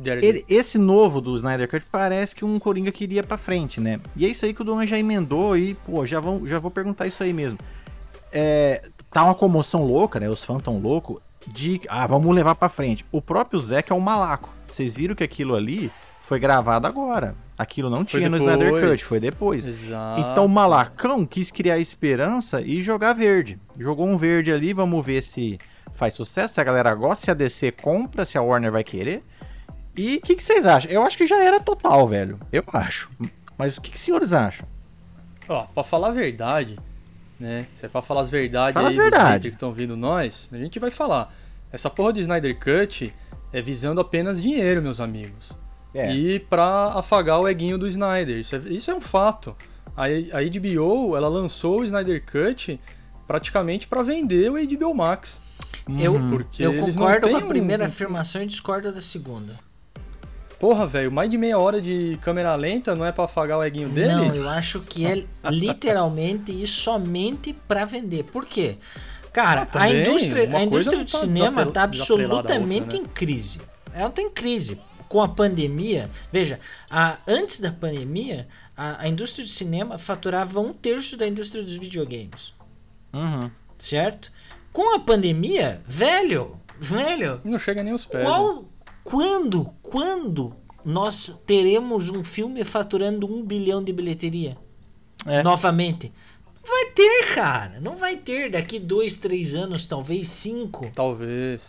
[0.03, 4.01] Jared Ele- esse novo do Snyder Cut parece que um Coringa queria pra frente, né?
[4.17, 6.71] E é isso aí que o Duan já emendou e, pô, já, vão, já vou
[6.71, 7.59] perguntar isso aí mesmo.
[8.33, 10.29] É, tá uma comoção louca, né?
[10.29, 13.05] Os fãs tão loucos de, ah, vamos levar pra frente.
[13.11, 14.51] O próprio Zack é um malaco.
[14.69, 15.91] Vocês viram que aquilo ali
[16.29, 17.35] foi gravado agora.
[17.57, 18.91] Aquilo não Foi tinha no Snyder.
[18.91, 19.64] Cut, foi depois.
[19.64, 20.21] Exato.
[20.21, 23.59] Então o Malacão quis criar esperança e jogar verde.
[23.79, 25.59] Jogou um verde ali, vamos ver se
[25.95, 29.25] faz sucesso, se a galera gosta, se a DC compra, se a Warner vai querer.
[29.97, 30.91] E o que, que vocês acham?
[30.93, 32.38] Eu acho que já era total, velho.
[32.53, 33.11] Eu acho.
[33.57, 34.69] Mas o que, que os senhores acham?
[35.49, 36.79] Ó, pra falar a verdade,
[37.41, 37.64] né?
[37.81, 39.49] Se é pra falar as verdades Fala aí as verdade.
[39.49, 41.35] que estão vindo nós, a gente vai falar.
[41.73, 43.14] Essa porra de Snyder Cut
[43.51, 45.57] é visando apenas dinheiro, meus amigos.
[45.94, 46.14] É.
[46.14, 48.38] E pra afagar o eguinho do Snyder.
[48.38, 49.57] Isso é, isso é um fato.
[49.96, 52.79] A, a HBO, ela lançou o Snyder Cut
[53.27, 55.40] praticamente para vender o HBO Max.
[55.98, 59.53] Eu, Porque eu eles não concordo com a um- primeira afirmação e discordo da segunda.
[60.61, 63.88] Porra, velho, mais de meia hora de câmera lenta não é pra afagar o eguinho
[63.88, 64.12] dele?
[64.12, 68.24] Não, eu acho que é literalmente e somente pra vender.
[68.24, 68.77] Por quê?
[69.33, 73.03] Cara, Ah, a indústria, a indústria do tá cinema tá desatrelada à outra, absolutamente né?
[73.03, 73.61] em crise.
[73.94, 74.81] Ela tá em crise.
[75.09, 80.73] Com a pandemia, veja, a- antes da pandemia, a, a indústria do cinema faturava um
[80.73, 82.53] terço da indústria dos videogames.
[83.12, 83.51] Uhum.
[83.79, 84.31] Certo?
[84.73, 88.23] Com a pandemia, velho, velho, Não chega nem aos pés.
[88.23, 88.29] né?
[88.31, 88.64] qual,
[89.03, 94.57] quando, quando nós teremos um filme faturando um bilhão de bilheteria?
[95.27, 95.42] É.
[95.42, 96.12] Novamente.
[96.62, 97.81] Não vai ter, cara.
[97.81, 100.90] Não vai ter daqui dois, três anos, talvez cinco.
[100.94, 101.62] Talvez.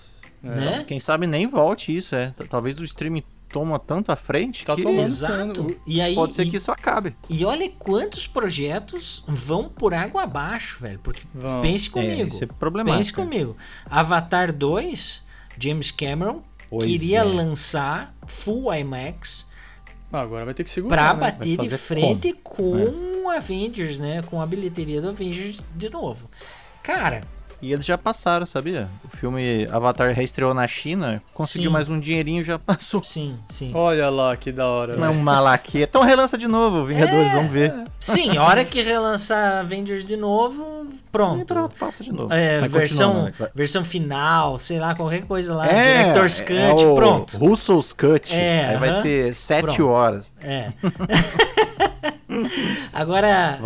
[0.43, 0.47] É.
[0.47, 0.85] Né?
[0.87, 2.33] Quem sabe nem volte isso, é.
[2.49, 4.87] Talvez o streaming toma tanto à frente Tá que.
[4.87, 5.75] Exato.
[5.87, 7.15] E aí, pode ser e, que isso acabe.
[7.29, 10.99] e olha quantos projetos vão por água abaixo, velho.
[10.99, 11.61] Porque Vão.
[11.61, 12.27] pense É, comigo.
[12.27, 12.97] isso é problemático.
[12.99, 13.57] pense comigo.
[13.89, 15.25] Avatar 2,
[15.59, 17.23] James Cameron Pois queria é.
[17.23, 19.47] lançar Full IMAX
[20.13, 20.95] Ah, Agora vai ter que segurar.
[20.95, 21.19] pra né?
[21.33, 24.21] bater de frente com Avengers, né?
[24.23, 26.29] Com a bilheteria do Avengers de novo.
[26.83, 27.23] Cara,
[27.61, 28.87] E eles já passaram, sabia?
[29.03, 31.73] O filme Avatar reestreou na China, conseguiu Sim.
[31.73, 33.03] mais um dinheirinho já passou.
[33.03, 33.71] sim, sim.
[33.73, 34.95] Olha lá que da hora.
[34.95, 35.83] Não é um malaquia.
[35.83, 37.73] Então relança de novo, Vingadores, vamos ver.
[37.99, 41.45] Sim, a hora que relançar Avengers de novo, E pronto.
[41.45, 42.31] pronto, passa de novo.
[42.33, 43.33] É, Mas versão, né?
[43.53, 47.37] versão final, sei lá, qualquer coisa lá, É, Director's Cut, é o pronto.
[47.37, 48.33] Russo's Cut.
[48.33, 49.01] É, Aí vai aham.
[49.01, 49.87] ter sete Pronto.
[49.89, 50.31] horas.
[50.41, 50.71] É.
[52.93, 53.59] Agora,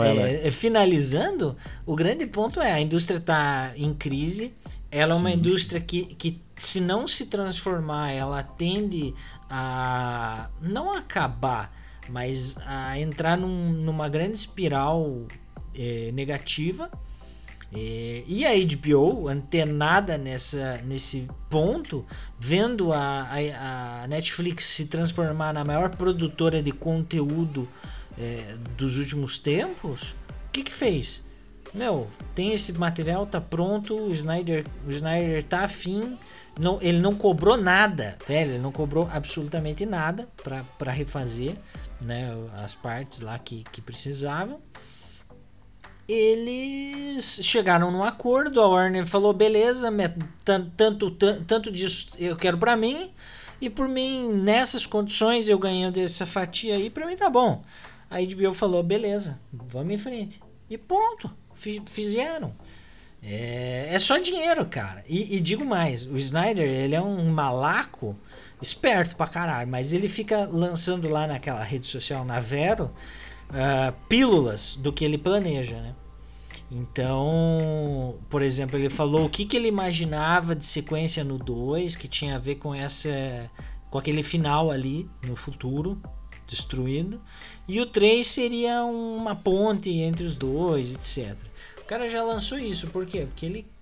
[0.44, 4.54] é, finalizando, o grande ponto é a indústria está em crise.
[4.90, 9.14] Ela é uma indústria que, que, se não se transformar, ela tende
[9.50, 11.72] a não acabar,
[12.10, 15.26] mas a entrar num- numa grande espiral
[15.76, 16.90] é, negativa.
[17.76, 22.06] É, e a HBO, antenada nessa, nesse ponto,
[22.40, 27.68] vendo a, a, a Netflix se transformar na maior produtora de conteúdo
[28.18, 30.16] é, dos últimos tempos,
[30.48, 31.24] o que que fez?
[31.74, 36.18] Meu, tem esse material, tá pronto, o Snyder, o Snyder tá afim,
[36.60, 40.28] não, ele não cobrou nada, velho, ele não cobrou absolutamente nada
[40.78, 41.56] para refazer
[42.06, 42.32] né,
[42.64, 44.60] as partes lá que, que precisavam
[46.08, 49.90] eles chegaram num acordo, a Warner falou, beleza,
[50.76, 53.12] tanto, tan- tanto disso eu quero pra mim,
[53.62, 57.64] e por mim, nessas condições, eu ganhando essa fatia aí, pra mim tá bom.
[58.16, 60.40] A HBO falou, beleza, vamos em frente.
[60.70, 62.54] E pronto, fi- fizeram.
[63.22, 65.04] É, é só dinheiro, cara.
[65.08, 68.16] E, e digo mais, o Snyder, ele é um malaco
[68.62, 72.92] esperto pra caralho, mas ele fica lançando lá naquela rede social, na Vero,
[73.50, 75.96] ah, pílulas do que ele planeja, né?
[76.72, 82.08] Então, por exemplo, ele falou o que, que ele imaginava de sequência no 2, que
[82.08, 83.10] tinha a ver com essa
[83.90, 86.02] com aquele final ali no futuro
[86.48, 87.22] destruído,
[87.68, 91.38] e o 3 seria uma ponte entre os dois, etc.
[91.80, 93.26] O cara já lançou isso, por quê?
[93.28, 93.74] Porque ele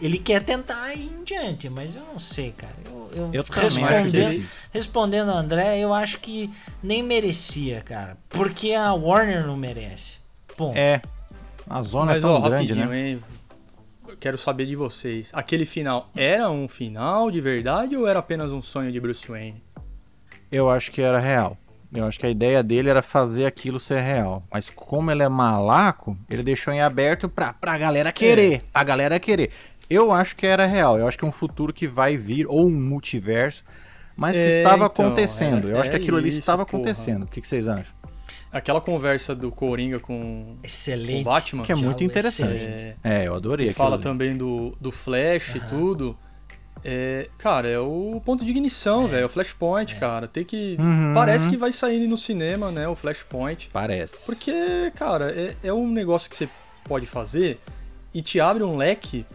[0.00, 2.74] ele quer tentar ir em diante, mas eu não sei, cara.
[2.84, 6.50] Eu, eu, Eu respondendo, respondendo ao André, eu acho que
[6.82, 8.16] nem merecia, cara.
[8.28, 10.18] Porque a Warner não merece.
[10.54, 10.76] Ponto.
[10.76, 11.00] É.
[11.68, 13.10] A zona Mas, é tão ó, grande, né?
[13.10, 13.20] hein?
[14.06, 15.30] Eu quero saber de vocês.
[15.32, 19.62] Aquele final era um final de verdade ou era apenas um sonho de Bruce Wayne?
[20.52, 21.56] Eu acho que era real.
[21.92, 24.42] Eu acho que a ideia dele era fazer aquilo ser real.
[24.52, 28.62] Mas como ele é malaco, ele deixou em aberto pra, pra galera querer.
[28.74, 29.50] A galera querer.
[29.88, 30.98] Eu acho que era real.
[30.98, 33.64] Eu acho que é um futuro que vai vir, ou um multiverso.
[34.16, 35.68] Mas que É, estava então, acontecendo.
[35.68, 36.78] é- Eu acho que é aquilo ali isso, estava porra.
[36.82, 37.22] acontecendo.
[37.24, 37.94] O que, que vocês acham?
[38.50, 41.20] Aquela conversa do Coringa com Excelente.
[41.20, 42.56] o Batman, Que é muito interessante.
[42.56, 42.96] excelente.
[43.04, 44.02] É, eu adorei que aquilo fala ali.
[44.02, 46.16] também do, do Flash e tudo.
[46.88, 49.24] É, cara, é o ponto de ignição, velho.
[49.24, 50.28] É o Flashpoint, cara.
[50.28, 50.76] Tem que.
[50.78, 51.12] Uhum.
[51.12, 52.86] Parece que vai sair no cinema, né?
[52.86, 53.68] O Flashpoint.
[53.72, 54.24] Parece.
[54.24, 54.52] Porque,
[54.94, 56.48] cara, é, é um negócio que você
[56.84, 57.58] pode fazer
[58.14, 59.26] e te abre um leque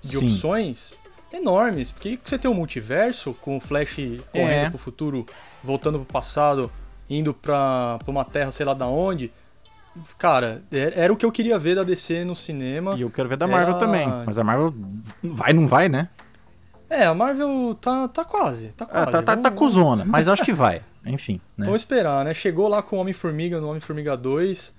[0.00, 0.26] de Sim.
[0.28, 0.94] opções
[1.32, 1.90] enormes.
[1.90, 3.96] Porque você tem um multiverso com o Flash
[4.30, 4.70] correndo É.
[4.70, 5.26] pro futuro,
[5.64, 6.70] voltando pro passado,
[7.08, 9.32] indo pra, pra uma terra, sei lá da onde.
[10.16, 12.94] Cara, é- era o que eu queria ver da DC no cinema.
[12.96, 14.06] E eu quero ver da Marvel Era- também.
[14.24, 14.72] Mas a Marvel
[15.24, 16.08] vai, não vai, né?
[16.90, 19.12] É, a Marvel tá, tá quase, tá Ah, quase.
[19.12, 20.82] tá, tá, tá cuzona, mas acho que vai.
[21.06, 21.66] Enfim, né?
[21.66, 22.34] Vamos esperar, né?
[22.34, 24.74] Chegou lá com o Homem-Formiga no Homem-Formiga 2,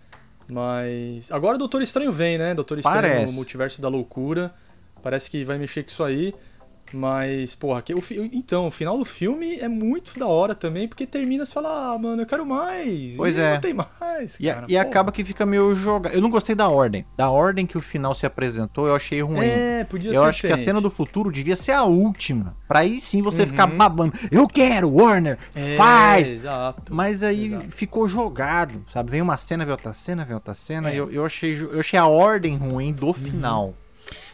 [0.50, 1.32] mas...
[1.32, 2.54] Agora o Doutor Estranho vem, né?
[2.54, 3.32] Doutor Estranho Parece.
[3.32, 4.54] no Multiverso da Loucura.
[5.02, 6.36] Parece que vai mexer com isso aí.
[6.94, 11.06] Mas, porra, que, o, então, o final do filme é muito da hora também, porque
[11.06, 13.14] termina e fala, ah, mano, eu quero mais.
[13.16, 13.54] Pois e é.
[13.54, 14.36] Não tem mais.
[14.40, 16.14] E, cara, e acaba que fica meio jogado.
[16.14, 17.06] Eu não gostei da ordem.
[17.18, 19.46] Da ordem que o final se apresentou, eu achei ruim.
[19.46, 20.58] É, podia eu ser acho diferente.
[20.58, 22.56] que a cena do futuro devia ser a última.
[22.68, 24.14] Pra aí sim você ficar babando.
[24.32, 25.38] Eu quero, Warner!
[25.56, 26.34] É, faz!
[26.34, 26.94] Exato.
[26.94, 27.72] Mas aí Exato.
[27.72, 29.12] ficou jogado, sabe?
[29.12, 30.90] Vem uma cena, vem outra cena, vem outra cena.
[30.90, 30.96] É.
[30.96, 33.74] Eu, eu, achei, eu achei a ordem ruim do final.
[33.78, 33.81] É,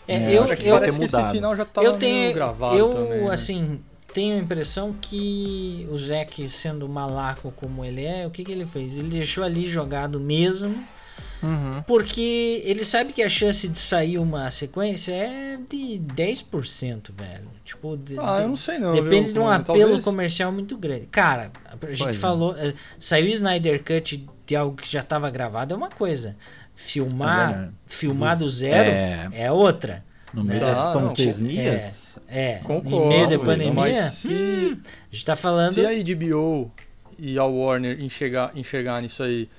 [0.07, 2.77] É, eu, acho que eu, Parece que esse final já tava eu tenho, meio gravado
[2.77, 3.21] eu também.
[3.23, 3.31] né?
[3.33, 3.79] assim
[4.13, 8.65] tenho a impressão que o Zack sendo malaco como ele é, o que, que ele
[8.65, 8.97] fez?
[8.97, 10.83] Ele deixou ali jogado mesmo,
[11.43, 11.83] Uhum.
[11.85, 17.47] porque ele sabe que a chance de sair uma sequência é de 10%, velho.
[17.63, 18.91] Tipo, de- Ah, de- eu não sei não.
[18.93, 21.05] Depende viu, de um apelo Talvez- comercial muito grande.
[21.07, 22.19] Cara, a gente Pois é.
[22.19, 22.55] falou.
[22.57, 26.35] eh, Saiu o Snyder Cut de algo que já estava gravado é uma coisa.
[26.77, 27.73] É Filmar, verdade.
[27.87, 29.29] filmar do zero é.
[29.33, 30.03] é, outra.
[30.33, 32.19] No meio Tá, das não, pandemias.
[32.27, 35.73] É, Concordo, em meio da pandemia, mas se- hum, a gente tá falando.
[35.73, 36.71] Se a HBO
[37.17, 39.49] e a Warner enxergar, enxergar nisso aí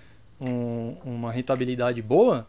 [0.40, 2.46] um- uma rentabilidade boa,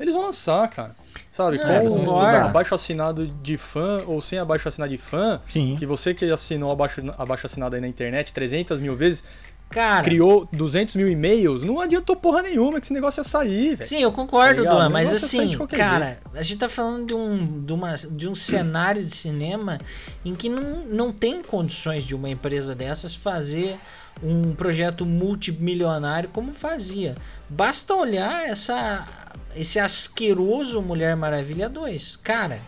[0.00, 0.92] eles vão lançar, cara.
[1.32, 1.58] Sabe?
[1.58, 2.44] Não, Com eles vão um estudar.
[2.46, 5.76] abaixo assinado de fã ou sem abaixo assinado de fã, Sim.
[5.78, 9.22] que você que assinou abaixo, abaixo assinado aí na internet 300 mil vezes,
[9.68, 13.88] Cara, criou 200 mil e-mails, não adiantou porra nenhuma que esse negócio ia sair, velho.
[13.88, 14.70] sim, eu concordo, Tá?
[14.70, 18.34] Duan, mas de assim, cara, a gente tá falando de um, de, uma, de um
[18.34, 19.78] cenário de cinema
[20.24, 23.78] em que não, não tem condições de uma empresa dessas fazer
[24.22, 27.14] um projeto multimilionário como fazia.
[27.48, 29.06] Basta olhar essa
[29.54, 32.16] esse asqueroso Mulher Maravilha 2.
[32.22, 32.60] Cara,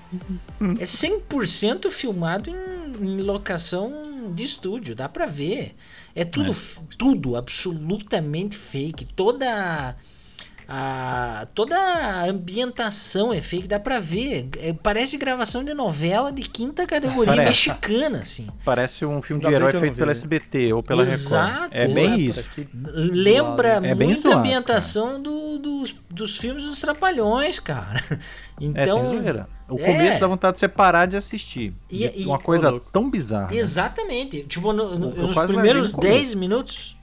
[0.81, 2.57] é 100% filmado em,
[3.01, 5.75] em locação de estúdio, dá pra ver.
[6.15, 6.53] É tudo,
[6.97, 9.05] tudo absolutamente fake.
[9.07, 9.97] Toda
[10.71, 14.51] a, toda a ambientação é fake, dá pra ver.
[14.59, 17.71] É, parece gravação de novela de quinta categoria Parece.
[17.71, 18.49] mexicana, assim.
[18.65, 20.13] Parece um filme de bem herói feito pela.
[20.13, 21.73] SBT ou pela Exato, Record.
[21.73, 22.21] É bem exato.
[22.41, 22.51] isso.
[22.55, 28.03] Que Lembra É bem muito zoado, a ambientação do- dos, dos filmes dos Trapalhões, cara.
[28.61, 29.49] É, Então, sem zoeira.
[29.69, 29.85] O é.
[29.85, 31.73] começo dá vontade de você parar de assistir.
[31.89, 33.47] E- e- uma coisa tão bizarra.
[33.53, 33.57] né?
[33.57, 34.43] Exatamente.
[34.43, 36.97] Tipo, no- no- nos primeiros larguei no 10 minutos,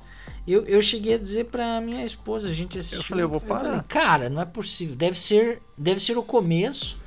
[0.53, 3.03] eu, eu cheguei a dizer pra minha esposa, a gente assistiu.
[3.03, 3.83] falei, eu vou falei, parar.
[3.83, 4.95] cara, não é possível.
[4.95, 6.97] Deve ser, deve ser o começo.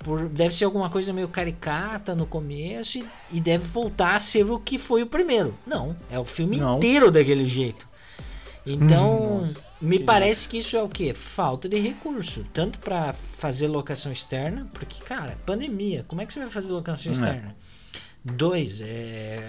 [0.00, 4.44] Por, deve ser alguma coisa meio caricata no começo e, e deve voltar a ser
[4.50, 5.54] o que foi o primeiro.
[5.64, 6.76] Não, é o filme Não.
[6.78, 7.86] inteiro daquele jeito.
[8.66, 11.12] Então, Hum, me parece que isso é o quê?
[11.14, 12.44] Falta de recurso.
[12.52, 17.12] Tanto pra fazer locação externa, porque, cara, pandemia, como é que você vai fazer locação
[17.24, 17.54] É.
[18.24, 19.40] Dois, é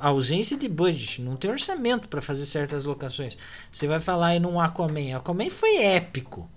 [0.00, 3.38] a- ausência de budget, não tem orçamento pra fazer certas locações.
[3.72, 5.16] Você vai falar aí num Aquaman.
[5.16, 6.48] Aquaman foi épico.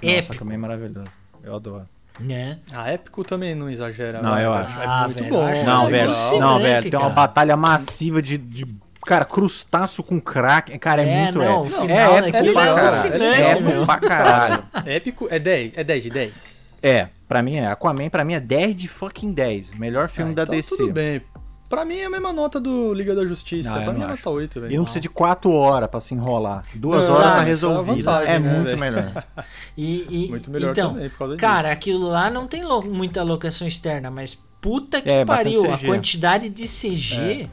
[0.00, 1.10] Nossa, épico, também é maravilhoso.
[1.42, 1.84] Eu adoro.
[2.20, 2.58] né?
[2.72, 4.20] A épico também não exagera.
[4.22, 4.62] Não, vai, eu vai.
[4.64, 4.80] acho.
[4.80, 5.46] É Ah, muito velho, bom.
[5.46, 6.10] acho Não, É velho.
[6.40, 6.82] Não, velho.
[6.82, 7.14] Tem uma cara.
[7.14, 8.66] batalha massiva de, de,
[9.06, 10.76] Cara, crustáceo com crack.
[10.78, 11.78] Cara, é, É, muito não, épico.
[11.78, 12.80] o final é daquilo épico pra é caralho.
[12.80, 14.64] alucinante, É épico pra caralho.
[14.86, 16.57] Épico é 10, é 10 de 10.
[16.82, 17.66] É, pra mim é.
[17.66, 19.72] Aquaman, pra mim é 10 de fucking 10.
[19.78, 20.76] Melhor filme Ah, da então DC.
[20.76, 21.22] Tudo bem.
[21.68, 23.68] Pra mim é a mesma nota do Liga da Justiça.
[23.70, 24.10] Não, pra mim é acho.
[24.16, 24.76] nota 8, E velho.
[24.78, 26.62] não precisa de 4 horas pra se enrolar.
[26.74, 28.10] Duas Não, horas tá resolvido.
[28.10, 29.24] é É né, muito melhor.
[29.76, 33.22] E, e- Muito melhor então, também, por causa cara, aquilo lá não tem lo- muita
[33.22, 37.50] locação externa, mas puta que É, pariu, a quantidade de CG, achei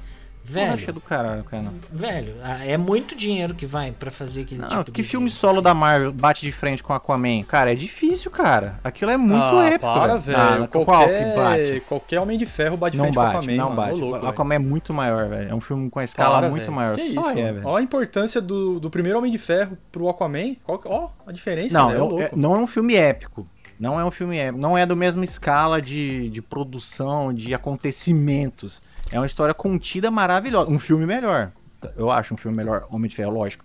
[0.53, 1.65] velho, do caralho, cara.
[1.91, 5.29] velho, ah, é muito dinheiro que vai pra fazer aquele Não, tipo que de filme
[5.29, 7.43] solo da Marvel bate de frente com Aquaman?
[7.43, 8.75] Cara, é difícil, cara.
[8.84, 9.81] Aquilo é muito ah, épico.
[9.93, 10.67] para, Ah, velho.
[10.67, 11.84] qual qualquer, que bate?
[11.88, 13.75] qualquer Homem de Ferro bate de Não frente com o bate, Aquaman, não mano.
[13.81, 13.91] bate.
[13.93, 14.29] Ô, louco, o velho.
[14.29, 15.49] Aquaman é muito maior, velho.
[15.49, 16.73] É um filme com a escala Para, muito velho.
[16.73, 16.95] maior.
[16.95, 17.62] Que Só isso, é, velho.
[17.67, 20.55] Ó a importância do, do primeiro Homem de Ferro pro Aquaman.
[20.63, 21.99] Qual- Ó, a diferença, Não, velho.
[21.99, 22.38] é um- é- louco.
[22.39, 23.47] não é um filme épico.
[23.77, 24.58] Não é um filme épico.
[24.62, 28.81] Não é da mesma escala de, de produção, de acontecimentos.
[29.11, 30.69] É uma história contida maravilhosa.
[30.69, 31.51] Um filme melhor.
[31.95, 33.63] Eu acho um filme melhor, Homem de Ferro, lógico.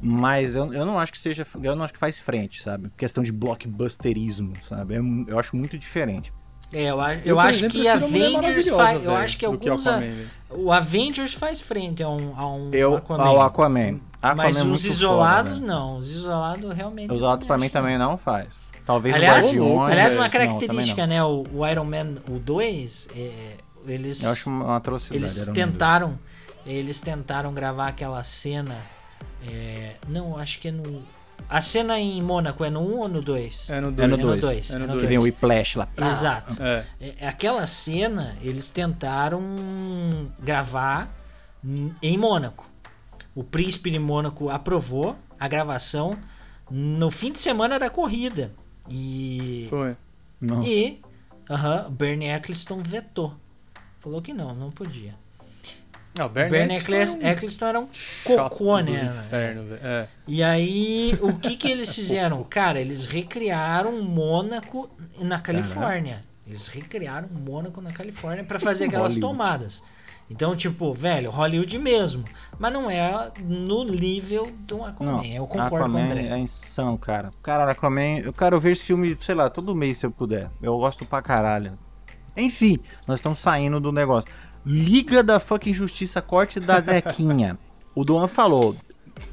[0.00, 1.46] Mas eu, eu não acho que seja.
[1.62, 2.90] Eu não acho que faz frente, sabe?
[2.96, 4.94] Questão de blockbusterismo, sabe?
[4.94, 6.32] É mu- eu acho muito diferente.
[6.72, 7.78] É, eu, acho- Eu, eu acho exemplo, que
[8.12, 10.30] Mulher Avengers faz, eu acho que que alguns a- velho.
[10.50, 13.24] o Avengers faz frente a um, a um Eu, Aquaman.
[13.24, 14.00] ao Aquaman.
[14.20, 15.66] Aquaman mas é os isolados foda, velho.
[15.66, 17.10] não, os isolados realmente.
[17.10, 18.48] Os eu autos pra mim também não faz.
[18.84, 20.54] Talvez Aliás, o Guardiões, aliás, uma não, também não.
[20.58, 21.22] característica, né?
[21.24, 23.32] O, o Iron Man, o 2, é,
[23.88, 25.16] eles, Eu acho uma atrocidade.
[25.20, 26.18] eles tentaram,
[26.66, 28.76] eles tentaram gravar aquela cena.
[29.46, 31.02] é, não, acho que é no.
[31.48, 33.70] A cena em Mônaco é no 1 ou no 2?
[33.70, 34.20] É no É no 2.
[34.20, 34.40] dois.
[34.40, 35.08] dois, É é no no Que dois.
[35.08, 35.86] vem o Whiplash lá.
[35.86, 36.10] pá.
[36.10, 36.56] Exato.
[36.62, 36.84] É.
[37.00, 39.40] É, Aquela cena eles tentaram
[40.40, 41.08] gravar
[42.02, 42.68] em Mônaco.
[43.34, 46.18] O príncipe de Mônaco aprovou a gravação
[46.70, 48.52] no fim de semana da corrida.
[48.90, 49.96] E Foi.
[50.40, 50.68] Nossa.
[50.68, 51.00] e
[51.48, 53.32] aham, Bernie Eccleston vetou.
[54.00, 55.14] Falou que não, não podia.
[56.16, 59.22] Não, o Bernie Bernie Eccleston, Eccleston Eccleston era um chato cocô, né?
[59.26, 59.78] inferno.
[59.82, 60.08] É.
[60.26, 62.42] E aí, o que que eles fizeram?
[62.42, 66.24] Cara, eles recriaram Mônaco na Califórnia.
[66.46, 69.32] Eles recriaram Mônaco na Califórnia pra fazer aquelas Hollywood.
[69.32, 69.82] tomadas.
[70.30, 72.24] Então, tipo, velho, Hollywood mesmo.
[72.58, 75.24] Mas não é no nível do Aquaman.
[75.24, 76.28] eu concordo Aquaman com o André.
[76.28, 77.30] é insano, cara.
[77.42, 80.50] Cara, Aquaman, eu quero ver esse filme, sei lá, todo mês se eu puder.
[80.60, 81.78] Eu gosto pra caralho.
[82.36, 84.28] Enfim, nós estamos saindo do negócio.
[84.64, 87.58] Liga da fucking Justiça, corte da Zequinha.
[87.94, 88.76] o Duan falou,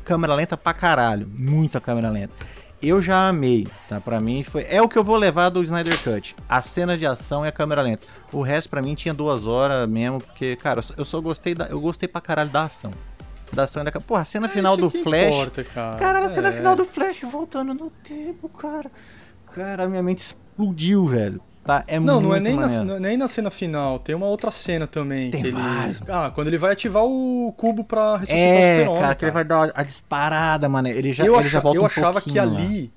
[0.03, 2.34] câmera lenta pra caralho, muita câmera lenta.
[2.81, 3.99] Eu já amei, tá?
[3.99, 4.63] Pra mim foi.
[4.69, 6.36] É o que eu vou levar do Snyder Cut.
[6.47, 8.05] A cena de ação e a câmera lenta.
[8.31, 11.65] O resto pra mim tinha duas horas mesmo, porque, cara, eu só- gostei da.
[11.65, 12.91] Eu gostei pra caralho da ação.
[13.51, 13.91] Da ação da.
[13.91, 15.34] Porra, a cena É final do Flash.
[15.34, 15.97] importa, cara.
[15.97, 16.51] Cara, a cena É.
[16.51, 18.91] final do Flash voltando no tempo, cara.
[19.53, 21.41] Cara, minha mente explodiu, velho.
[21.65, 21.84] Tá?
[21.88, 23.97] É Não, muito não é nem na, não é nem na cena final.
[23.97, 25.32] Tem uma outra cena também.
[25.32, 25.58] Tem que ele...
[26.08, 29.32] Ah, quando ele vai ativar o cubo pra ressuscitar o É, super-homem, cara, que ele
[29.32, 30.88] vai dar a disparada, mano.
[30.88, 32.43] Ele já, eu, ele acha- já volta eu um achava que lá.
[32.43, 32.91] ali.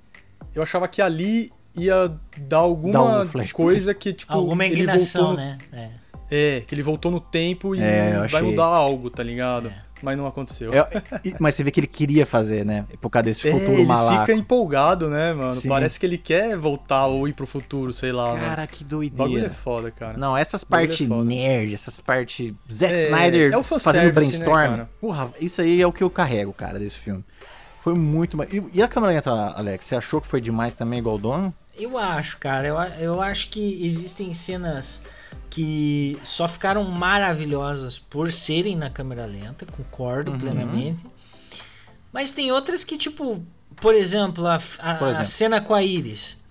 [0.55, 5.37] Eu achava que ali ia dar alguma um coisa que, tipo, Alguma ele voltou no,
[5.37, 5.59] né?
[5.73, 5.89] É.
[6.31, 8.43] É, que ele voltou no tempo e É, vai achei.
[8.43, 9.69] mudar algo, tá ligado?
[9.69, 9.73] É.
[10.03, 10.73] Mas não aconteceu.
[10.73, 10.87] É,
[11.39, 12.85] mas você vê que ele queria fazer, né?
[13.01, 14.21] Por causa desse É, futuro ele malaco.
[14.27, 15.53] fica empolgado, né, mano?
[15.61, 15.69] Sim.
[15.69, 18.45] Parece que ele quer voltar ou ir pro futuro, sei lá, mano.
[18.45, 19.51] Cara, que O bagulho é doideira.
[19.51, 20.17] foda, cara.
[20.17, 21.25] Não, essas é partes foda.
[21.25, 22.55] nerd, essas partes.
[22.73, 23.81] Zack É, Snyder é o fazendo
[24.13, 24.77] fanservice, brainstorm.
[24.79, 24.87] né?
[25.01, 27.25] Porra, isso aí é o que eu carrego, cara, desse filme.
[27.81, 28.37] Foi muito.
[28.53, 29.87] E, e a câmera lenta, Alex?
[29.87, 31.53] Você achou que foi demais também, igual o Don?
[31.79, 32.67] Eu acho, cara.
[32.67, 35.03] Eu, eu acho que existem cenas
[35.51, 40.39] que só ficaram maravilhosas por serem na câmera lenta, concordo Uhum.
[40.39, 41.05] plenamente.
[42.13, 43.43] Mas tem outras que, tipo,
[43.77, 45.23] por exemplo, a, a- Por exemplo.
[45.23, 46.43] a cena com a Iris.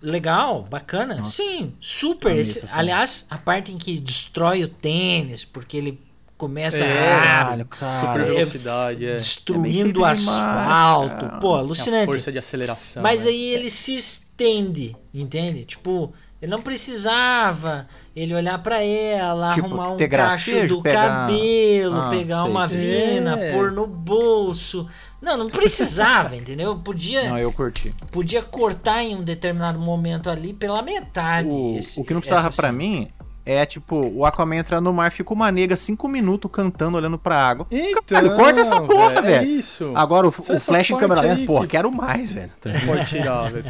[0.00, 1.16] Legal, bacana.
[1.16, 1.30] Nossa.
[1.42, 2.36] Sim, super.
[2.36, 6.00] Esse- aliás, a parte em que destrói o tênis, porque ele
[6.36, 8.00] começa É, a Caralho, cara.
[8.24, 9.16] Super velocidade, é.
[9.16, 11.38] destruindo É o asfalto.
[11.40, 12.06] Pô, alucinante.
[12.06, 13.00] força de aceleração.
[13.00, 13.30] Mas né?
[13.30, 15.64] aí ele se estende, entende?
[15.64, 20.82] Tipo, ele não precisava ele olhar pra ela, Tipo, arrumar um ter cacho gracejo, do
[20.82, 23.10] pegar- cabelo, Ah, pegar sei, uma sei.
[23.14, 23.52] vina, É.
[23.52, 24.86] pôr no bolso.
[25.20, 26.76] Não, não precisava, entendeu?
[26.76, 27.94] Podia, Não, eu curti.
[28.10, 31.48] podia cortar em um determinado momento ali pela metade.
[31.48, 32.72] O, esse- o que não precisava essa cena.
[32.72, 33.08] mim
[33.46, 37.36] é tipo, o Aquaman entra no mar, fica uma nega cinco minutos cantando, olhando pra
[37.36, 37.66] água.
[37.70, 39.46] Então, Caralho, corta essa porra, É velho.
[39.48, 39.92] isso.
[39.94, 42.50] Agora o, o Flash em câmera lenta, porra, que- quero mais, velho.
[42.60, 43.64] Tá Pode tirar, velho.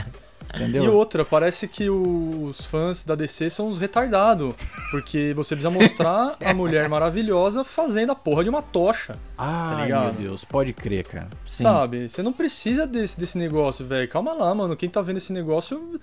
[0.55, 0.85] Entendeu?
[0.85, 4.55] E outra, parece que os fãs da DC são uns retardados.
[4.91, 9.15] Porque você precisa mostrar a Mulher Maravilhosa fazendo a porra de uma tocha.
[9.38, 10.19] Ai, meu ligado?
[10.19, 11.29] Deus, pode crer, cara.
[11.45, 11.62] Sim.
[11.62, 12.09] Sabe?
[12.09, 14.07] Você não precisa desse, desse negócio, velho.
[14.09, 14.77] Calma lá, mano.
[14.77, 15.99] Quem tá vendo esse negócio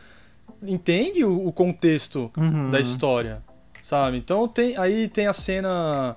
[0.64, 2.70] entende o, o contexto Uhum.
[2.72, 3.42] da história.
[3.84, 4.18] Sabe?
[4.18, 6.16] Então tem, aí tem a cena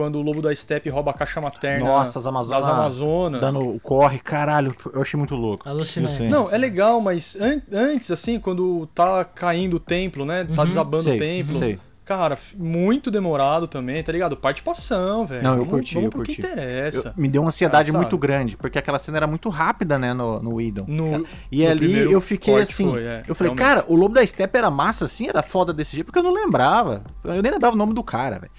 [0.00, 2.60] quando o lobo da Steppe rouba a caixa materna Nossa, as Amazonas.
[2.64, 3.40] das Amazonas.
[3.40, 5.68] Dando o corre, caralho, eu achei muito louco.
[5.68, 6.22] Alucinante.
[6.28, 10.44] Não, é legal, mas an- antes, assim, quando tá caindo o templo, né?
[10.44, 10.68] Tá Uhum.
[10.68, 11.58] desabando Sei, o templo.
[11.58, 11.78] sei.
[12.02, 14.36] Cara, muito demorado também, tá ligado?
[14.36, 15.44] Participação, velho.
[15.44, 16.40] Não, eu Vamos- curti, vamos eu pro que curti.
[16.52, 17.08] interessa.
[17.16, 20.12] Eu- me deu uma ansiedade Ah, muito grande, porque aquela cena era muito rápida, né,
[20.12, 20.50] no, no.
[20.50, 22.90] No- e no ali eu fiquei assim.
[22.90, 23.58] foi, é, eu falei, realmente.
[23.58, 26.32] cara, o Lobo da Steppe era massa assim, era foda desse jeito, porque eu não
[26.32, 27.04] lembrava.
[27.22, 28.50] Eu nem lembrava o nome do cara, velho.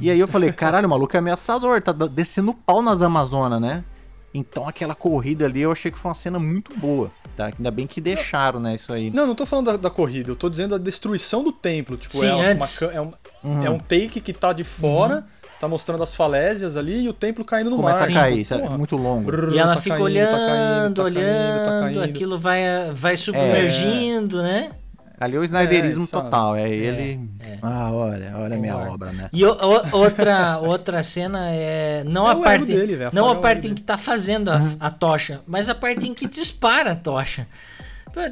[0.00, 3.84] E aí eu falei, caralho, o maluco é ameaçador, tá descendo pau nas Amazonas, né?
[4.32, 7.46] Então aquela corrida ali eu achei que foi uma cena muito boa, tá?
[7.46, 9.10] Ainda bem que deixaram, né, isso aí.
[9.10, 11.96] Não, não tô falando da, da corrida, eu tô dizendo da destruição do templo.
[11.96, 12.78] Tipo, Sim, é, uma, antes.
[12.78, 13.10] ca- é, um,
[13.42, 13.64] Uhum.
[13.64, 15.24] é um take que tá de fora,
[15.58, 18.04] tá mostrando as falésias ali e o templo caindo no Começa mar.
[18.04, 18.14] a Sim.
[18.14, 19.24] cair, isso é muito longo.
[19.24, 22.02] Brrr, E ela tá fica caindo, olhando, tá caindo, tá olhando, caindo, tá caindo.
[22.04, 22.62] aquilo vai,
[22.94, 24.70] vai submergindo, né?
[25.20, 27.20] Ali é o snyderismo É, total, é ele...
[27.40, 27.58] é.
[27.62, 29.28] Ah, olha, olha a minha obra, né?
[29.32, 33.36] E o- o- outra, outra cena é não É a parte, dele, velho, não a
[33.36, 36.96] parte em que tá fazendo a, a tocha, mas a parte em que dispara a
[36.96, 37.46] tocha.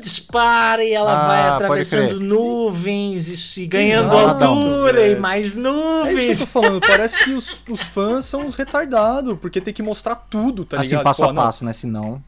[0.01, 5.49] Dispara e ela Ah, vai atravessando nuvens e, e ganhando Exato, altura e mais É
[5.49, 6.41] isso que nuvens.
[6.41, 10.17] eu tô falando, parece que os, os fãs são os retardados, porque tem que mostrar
[10.17, 11.05] tudo, tá assim, ligado?
[11.05, 11.73] passo Pô, a não, passo, né?
[11.73, 12.23] Senão,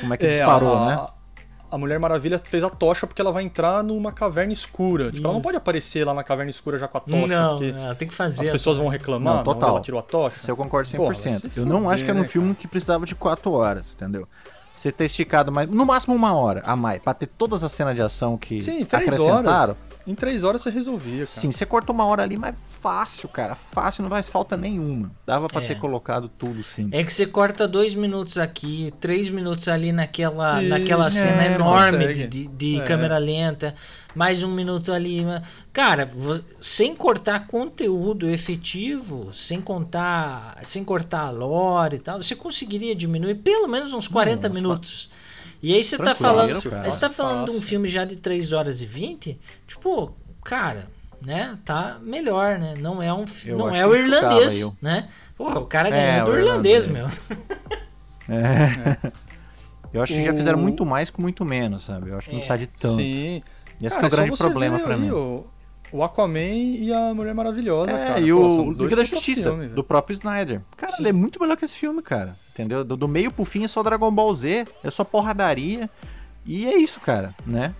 [0.00, 1.08] como é que é, disparou, a, né?
[1.74, 5.10] A Mulher Maravilha fez a tocha porque ela vai entrar numa caverna escura.
[5.10, 7.74] Tipo, ela não pode aparecer lá na caverna escura já com a tocha, não, porque
[7.76, 8.52] ela tem que as fazer.
[8.52, 9.38] pessoas vão reclamar.
[9.38, 9.70] Não, total.
[9.70, 10.36] ela tirou a tocha.
[10.36, 10.96] Isso eu concordo 100%.
[10.96, 12.60] Porra, vai se eu não acho que era um né, filme cara?
[12.60, 14.28] que precisava de 4 horas, entendeu?
[14.72, 17.96] Você ter esticado mais, no máximo uma hora a mais, pra ter todas as cenas
[17.96, 19.48] de ação que Sim, três acrescentaram.
[19.48, 19.76] horas.
[20.06, 21.26] Em três horas você resolvia, cara.
[21.26, 23.54] Sim, você corta uma hora ali, mas fácil, cara.
[23.54, 25.10] Fácil, não faz falta nenhuma.
[25.26, 25.66] Dava pra É.
[25.68, 26.88] ter colocado tudo, sim.
[26.92, 31.48] É que você corta dois minutos aqui, três minutos ali naquela, E- naquela é, cena
[31.48, 32.28] não enorme de, consegue.
[32.28, 32.84] de, de É.
[32.84, 33.74] câmera lenta,
[34.14, 35.24] mais um minuto ali.
[35.72, 36.10] Cara,
[36.60, 43.36] sem cortar conteúdo efetivo, sem contar, sem cortar a lore e tal, você conseguiria diminuir
[43.36, 44.60] pelo menos uns 40 Nossa.
[44.60, 45.10] minutos.
[45.66, 46.82] E aí você tá falando, cara.
[46.82, 47.68] aí você tá falando de um Fácil.
[47.68, 50.86] filme já de 3 horas e 20, tipo, cara,
[51.24, 51.58] né?
[51.64, 52.74] Tá melhor, né?
[52.78, 54.72] Não é um Eu não é o irlandês, eu.
[54.82, 55.08] né?
[55.36, 57.20] Porra, o cara É, ganhou do o irlandês, irlandês.
[58.28, 58.36] meu.
[58.36, 58.98] É.
[59.92, 62.10] Eu acho que já fizeram muito mais com muito menos, sabe?
[62.10, 62.46] Eu acho que não É.
[62.46, 62.96] precisa de tanto.
[62.96, 63.42] Sim.
[63.80, 65.10] Esse Cara, que é o grande problema aí mim.
[65.10, 65.46] O,
[65.96, 68.20] o Aquaman e a Mulher Maravilhosa, É, cara.
[68.20, 70.60] e Pô, o Liga da Justiça, filme, do próprio Snyder.
[70.76, 72.34] Cara, ele é muito melhor que esse filme, cara.
[72.52, 72.84] Entendeu?
[72.84, 75.88] Do, do meio pro fim é só Dragon Ball Z, é só porradaria.
[76.44, 77.72] E é isso, cara, né?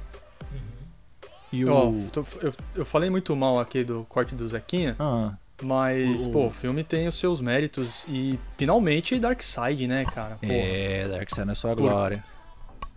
[1.52, 2.06] E o.
[2.12, 5.30] Tô- eu, eu falei muito mal aqui do corte do Zequinha, Ah,
[5.62, 10.36] mas, O- pô, o filme tem os seus méritos e finalmente Darkseid, né, cara?
[10.36, 12.24] Pô, é, Darkseid é sua Por- glória.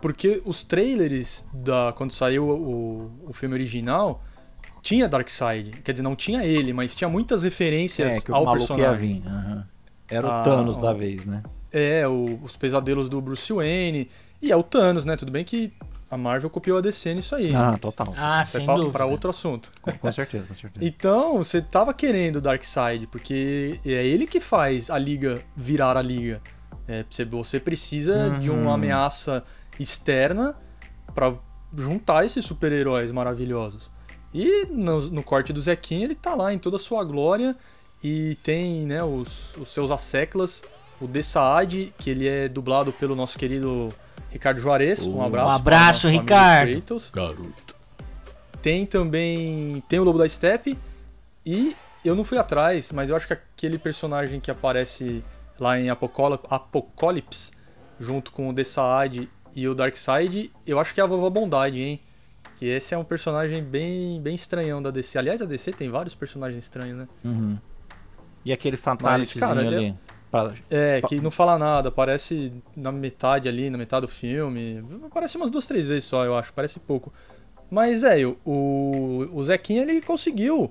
[0.00, 4.22] Porque os trailers da quando saiu o, o filme original
[4.82, 8.52] tinha Darkseid, quer dizer, não tinha ele, mas tinha muitas referências É, que o ao
[8.52, 9.10] personagem.
[9.16, 9.22] ia vir.
[9.26, 9.66] aham.
[10.10, 10.80] Era o Ah, Thanos ó.
[10.80, 11.42] da vez, né?
[11.70, 14.08] É, o- os pesadelos do Bruce Wayne.
[14.40, 15.16] E é o Thanos, né?
[15.16, 15.72] Tudo bem que
[16.10, 17.54] a Marvel copiou a DC nisso aí.
[17.54, 18.14] Ah, mas total.
[18.16, 19.70] Ah, isso é sem pra outro assunto.
[19.82, 20.86] Com, com certeza, com certeza.
[20.86, 26.02] Então, você tava querendo o Darkseid, porque é ele que faz a liga virar a
[26.02, 26.40] liga.
[26.86, 28.62] É, você- precisa de Uhum.
[28.62, 29.44] uma ameaça
[29.78, 30.54] externa
[31.14, 31.34] pra
[31.76, 33.90] juntar esses super-heróis maravilhosos.
[34.32, 37.56] E no, no corte do Zequinha, ele tá lá em toda a sua glória
[38.04, 40.62] e tem né, os, os seus asseclas,
[41.00, 43.88] o De Saad, que ele é dublado pelo nosso querido
[44.30, 45.06] Ricardo Juarez.
[45.06, 45.50] Um Um abraço.
[45.50, 47.10] abraço, para a nossa Ricardo.
[47.12, 47.74] Garoto.
[48.60, 49.82] Tem também.
[49.88, 50.76] Tem o Lobo da Steppe.
[51.46, 51.74] E
[52.04, 55.22] eu não fui atrás, mas eu acho que aquele personagem que aparece
[55.58, 57.52] lá em Apocalip- Apocalypse,
[57.98, 61.80] junto com o The Saad e o Darkseid, eu acho que é a Vovó Bondade,
[61.80, 62.00] hein?
[62.58, 65.16] Que esse é um personagem bem, bem estranhão da DC.
[65.18, 67.08] Aliás, a DC tem vários personagens estranhos, né?
[67.24, 67.56] Uhum.
[68.44, 69.94] E aquele fatalityzinho cara, ele é- ali?
[70.30, 74.84] Pra- É, que não fala nada, aparece na metade ali, na metade do filme.
[75.06, 77.12] Aparece umas duas, três vezes só, eu acho, parece pouco.
[77.70, 80.70] Mas, velho, o, o Zequinha ele conseguiu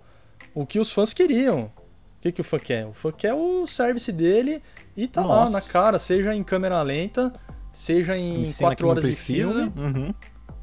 [0.54, 1.72] o que os fãs queriam.
[2.18, 2.86] O que, que o fã quer?
[2.86, 4.62] O fã quer o service dele
[4.96, 5.52] e tá lá Nossa.
[5.54, 7.32] na cara, seja em câmera lenta,
[7.72, 10.14] seja em Ensina que 4 não horas de filme, Uhum.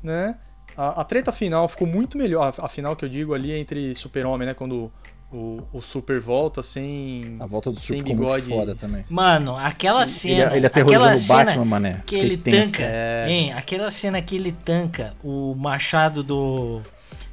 [0.03, 0.37] né?
[0.77, 2.55] A, a treta final ficou muito melhor.
[2.59, 4.55] A, a final que eu digo ali é entre Super-Homem, né?
[4.55, 4.91] Quando
[5.33, 7.37] o, o Super volta sem.
[7.41, 8.61] A volta do Sem Super ficou muito bigode.
[8.61, 9.05] foda também.
[9.09, 10.57] Mano, aquela Ele, cena.
[10.57, 12.03] ele aquela aterrorizando o cena Batman, mané.
[12.07, 12.73] que ele tenso.
[12.73, 12.83] tanca.
[12.85, 13.27] É.
[13.29, 16.81] Hein, aquela cena que ele tanca o machado do.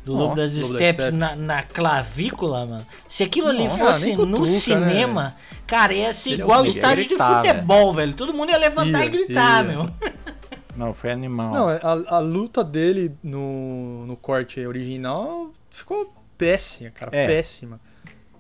[0.04, 2.88] Do Lobo das Lobo da Steps na, na clavícula, mano.
[3.08, 5.36] Se aquilo ali Nossa, fosse nem no cutuca, cinema,
[5.68, 8.14] cara, ia ser Ele é igual ele ia estádio de gritar, futebol, velho.
[8.16, 9.72] Todo mundo ia levantar Ia, e gritar, ia.
[9.72, 9.90] meu.
[10.76, 11.54] Não, foi animal.
[11.54, 17.12] Não, a, a luta dele no, no corte original ficou péssima, cara.
[17.16, 17.28] É.
[17.28, 17.80] Péssima.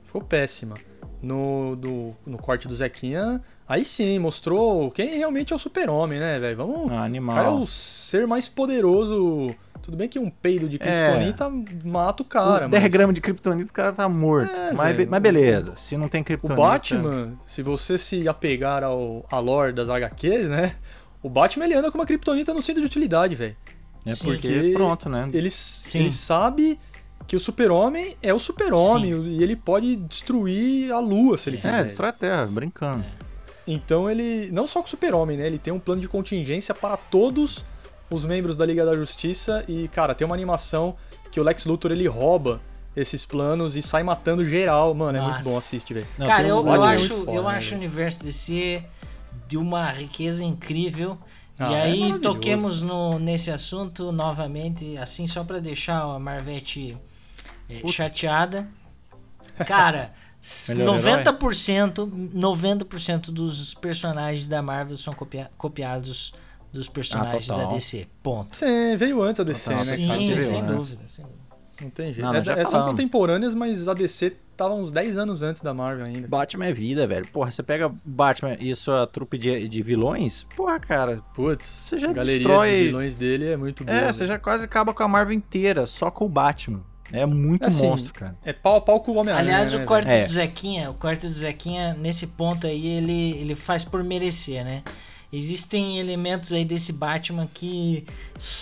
[0.05, 0.75] Ficou péssima.
[1.21, 6.39] No, do, no corte do Zequinha, aí sim, mostrou quem realmente é o super-homem, né,
[6.39, 6.57] velho?
[6.57, 6.89] Vamos.
[6.89, 7.35] Ah, O animal.
[7.35, 9.47] cara é o ser mais poderoso.
[9.83, 11.51] Tudo bem que um peido de Kryptonita
[11.83, 12.81] mata o cara, o mas.
[12.81, 14.51] 10 gramas de kryptonita, o cara tá morto.
[14.51, 15.09] É, mas, velho.
[15.09, 16.61] mas beleza, se não tem O kryptonita...
[16.61, 20.75] Batman, se você se apegar ao a lore das HQs, né?
[21.23, 23.55] O Batman ele anda com uma Kryptonita no centro de utilidade, velho.
[24.05, 24.25] É Sim.
[24.25, 25.29] porque Porque pronto, né?
[25.33, 25.99] Ele, Sim.
[25.99, 26.79] ele sabe
[27.27, 31.81] que o super-homem é o super-homem e ele pode destruir a lua se ele quiser.
[31.81, 33.05] É, destrói a Terra, brincando.
[33.67, 35.47] Então ele, não só com o super-homem, né?
[35.47, 37.63] Ele tem um plano de contingência para todos
[38.09, 40.95] os membros da Liga da Justiça e, cara, tem uma animação
[41.31, 42.59] que o Lex Luthor ele rouba
[42.95, 44.93] esses planos e sai matando geral.
[44.93, 46.07] Mano, é muito bom, assiste, velho.
[46.17, 47.81] Cara, eu, eu acho, foda, eu né, acho o velho?
[47.81, 48.83] universo DC
[49.51, 51.17] de uma riqueza incrível.
[51.59, 52.21] Ah, e é aí maravilhoso.
[52.21, 56.97] toquemos no, nesse assunto novamente, assim só pra deixar a Marvete
[57.69, 58.65] é, chateada.
[59.67, 66.33] Cara, s- Melhor 90%, 90% dos personagens da Marvel são copia- copiados
[66.71, 67.69] dos personagens da total.
[67.73, 68.07] DC.
[68.23, 68.55] Ponto.
[68.55, 71.01] Sim, veio antes a DC, Total, né, Sim, sem dúvida.
[71.07, 71.31] sem dúvida.
[71.81, 72.21] Não tem jeito.
[72.25, 76.05] Não, é, é, são contemporâneas, mas a DC tava uns 10 anos antes da Marvel
[76.05, 76.27] ainda.
[76.27, 77.27] Batman é vida, velho.
[77.29, 81.21] Porra, você pega Batman e sua trupe de, de vilões, porra, cara.
[81.33, 83.97] Putz, Você já a galeria destrói- de vilões dele é muito boa.
[83.97, 84.13] É, velho.
[84.13, 86.81] você já quase acaba com a Marvel inteira, só com o Batman.
[87.13, 88.37] É muito Assim, monstro, cara.
[88.45, 89.53] É pau a pau com o Homem-Aranha.
[89.55, 90.21] Aliás, né, o corte É.
[90.21, 94.81] do Zequinha, o corte do Zequinha, nesse ponto aí, ele, ele faz por merecer, né?
[95.33, 98.05] Existem elementos aí desse Batman que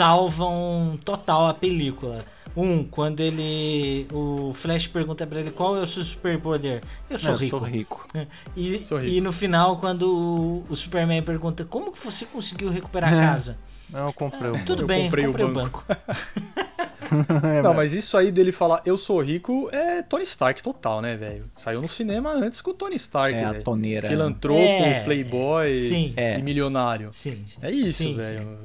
[0.04, 2.24] salvam total a película.
[2.62, 4.08] Um, quando ele.
[4.12, 6.82] O Flash pergunta pra ele qual é o seu superpoder.
[7.10, 7.58] Eu sou Eu rico.
[7.60, 8.08] sou rico.
[8.58, 9.12] E, Sou rico.
[9.14, 13.20] e no final, quando o, o Superman pergunta como que você conseguiu recuperar a É.
[13.28, 13.58] casa?
[13.92, 15.86] Não, eu comprei o Tudo Eu bem, comprei comprei, o o banco.
[17.64, 21.46] Não, mas isso aí dele falar eu sou rico é Tony Stark total, né, velho?
[21.58, 23.64] Saiu no cinema antes com o Tony Stark, É a velho.
[23.64, 24.08] toneira.
[24.08, 26.14] Filantropo, É, playboy sim.
[26.16, 26.38] e É.
[26.38, 27.10] milionário.
[27.14, 27.58] Sim, sim.
[27.64, 28.60] É isso, velho.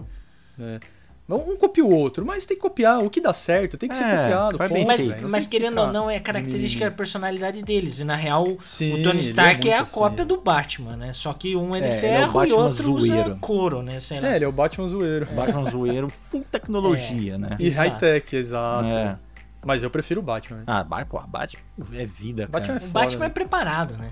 [0.58, 0.78] É.
[1.26, 2.98] Um copia o outro, mas tem que copiar.
[3.02, 4.58] O que dá certo tem que ser É, copiado.
[4.58, 8.00] vai bem ponto, Mas, mas querendo ou não, é característica da personalidade deles.
[8.00, 10.28] E na real, Sim, o Tony é Stark é, a muito cópia assim.
[10.28, 11.12] do Batman, né?
[11.14, 13.38] Só que um é de É, ele é ferro e Batman outro usa zoeiro.
[13.40, 14.00] couro, né?
[14.00, 14.28] Sei lá.
[14.28, 15.26] É, ele é o Batman zoeiro.
[15.34, 17.56] Batman zoeiro, full tecnologia, né?
[17.58, 18.86] E high-tech, exato.
[18.88, 19.16] É.
[19.64, 20.58] Mas eu prefiro o Batman.
[20.58, 20.64] né?
[20.66, 21.60] Ah, Batman, pô, Batman
[21.94, 22.84] é vida, Batman cara.
[22.84, 23.34] é o Batman é né?
[23.34, 24.10] preparado, né?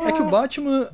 [0.00, 0.90] É que o Batman.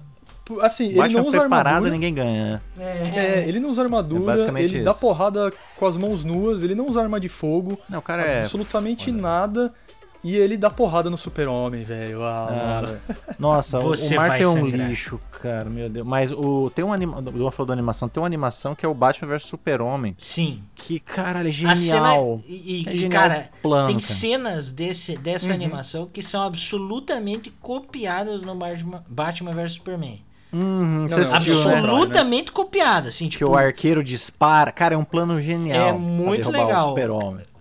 [0.61, 1.91] Assim, ele não usa preparado, armadura.
[1.93, 2.63] ninguém ganha.
[2.79, 5.01] É, ele não usa armadura, É basicamente ele dá isso.
[5.01, 8.41] porrada com as mãos nuas, ele não usa arma de fogo, Não, o cara é.
[8.41, 9.23] absolutamente foda.
[9.23, 9.75] nada.
[10.23, 12.23] E ele dá porrada no super-homem, velho.
[12.23, 13.15] Ah, Ah.
[13.39, 14.89] Nossa, o- Você o Mark vai é um sangrar.
[14.91, 16.07] lixo, cara, meu Deus.
[16.07, 17.17] Mas o, tem uma anima...
[17.21, 20.15] Uma falou da animação, tem uma animação que é o Batman vs Super-Homem.
[20.19, 20.63] Sim.
[20.75, 21.75] Que, caralho, é A cena.
[22.11, 22.43] genial.
[22.47, 24.07] E, e- É e, genial cara, plano, tem cara.
[24.07, 25.55] cenas desse, dessa Uhum.
[25.55, 30.23] animação que são absolutamente copiadas no Batman, Batman vs Superman.
[30.53, 31.69] Uhum, Não, Absoluto.
[31.69, 31.77] né?
[31.79, 33.51] Absolutamente copiadas, assim, Que tipo.
[33.51, 34.73] o arqueiro dispara.
[34.73, 35.91] Cara, é um plano genial.
[35.91, 36.95] É muito legal.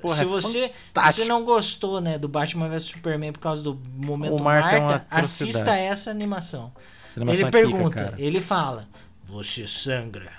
[0.01, 1.23] Porra, se é você, fantástico.
[1.23, 4.77] você não gostou, né, do Batman vs Superman por causa do momento O Mark é
[4.79, 5.51] uma Marta, atrocidade.
[5.51, 6.71] assista essa animação.
[7.11, 8.15] Essa animação ele é pica, pergunta, cara.
[8.17, 8.87] ele fala:
[9.25, 10.31] Você sangra,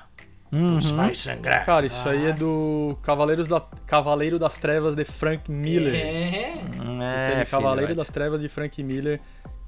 [0.50, 0.80] Uhum.
[0.96, 1.64] vai sangrar.
[1.66, 3.60] Cara, isso aí é do Cavaleiros da...
[3.86, 5.94] Cavaleiro das Trevas de Frank Miller.
[5.94, 6.54] É.
[6.82, 7.94] Hum, É, é Cavaleiro filhote.
[7.94, 9.20] das Trevas de Frank Miller.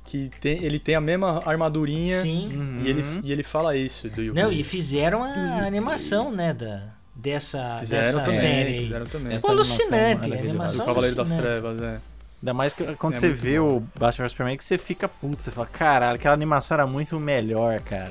[0.05, 2.15] Que tem, ele tem a mesma armadurinha.
[2.17, 2.49] Sim.
[2.53, 2.83] Uhum.
[2.85, 6.83] E ele, e ele fala isso do Yu Não, e fizeram a animação, né, da,
[7.15, 9.29] dessa, Fizeram dessa também, série fizeram também.
[9.29, 11.33] Essa Ficou animação alucinante, a animação Do Cavaleiro das.
[11.33, 12.01] Trevas, é.
[12.43, 13.77] Ainda mais que quando É você vê bom.
[13.77, 15.41] o Batman vs Superman que você fica puto.
[15.43, 18.09] Você fala, caralho, aquela animação era muito melhor, cara.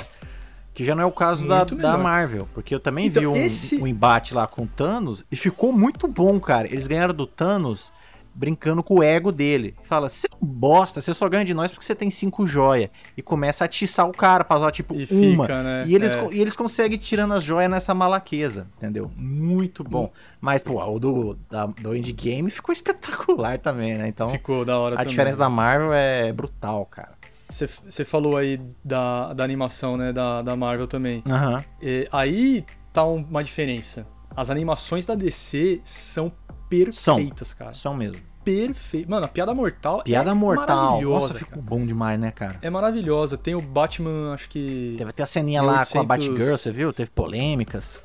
[0.74, 1.98] Que já não é o caso da, da.
[1.98, 2.48] Marvel.
[2.54, 5.74] Porque eu também Então, vi um, esse- um embate lá com o Thanos e ficou
[5.74, 6.66] muito bom, cara.
[6.66, 7.92] Eles ganharam do Thanos
[8.34, 9.76] brincando com o ego dele.
[9.84, 12.90] Fala, você é um bosta, você só ganha de nós porque você tem cinco joias.
[13.16, 15.44] E começa a atiçar o cara pra usar, tipo, E uma.
[15.46, 15.84] fica, né?
[15.88, 16.28] E eles, É.
[16.32, 19.12] e eles conseguem tirando as joias nessa malaqueza, entendeu?
[19.16, 20.12] Muito bom.
[20.40, 24.08] Mas, pô, o do, da, do Endgame ficou espetacular também, né?
[24.08, 25.10] Então, Ficou da hora a também.
[25.10, 27.12] diferença da Marvel é brutal, cara.
[27.50, 31.22] Você, falou aí da, da animação, né, da, da Marvel também.
[31.28, 31.62] Aham.
[31.82, 32.64] E aí
[32.94, 34.08] tá um- uma diferença.
[34.34, 36.32] As animações da DC são
[36.72, 37.74] perfeitas, cara.
[37.74, 38.22] São mesmo.
[38.44, 39.10] Perfeito.
[39.10, 40.86] Mano, a Piada Mortal Piada é mortal.
[40.94, 41.62] maravilhosa, Nossa, ficou cara.
[41.62, 42.56] bom demais, né, cara?
[42.62, 43.38] É maravilhosa.
[43.38, 44.96] Tem o Batman, acho que...
[44.98, 46.08] Teve até a ceninha lá com a 1800.
[46.08, 46.92] Batgirl, você viu?
[46.92, 48.02] Teve polêmicas.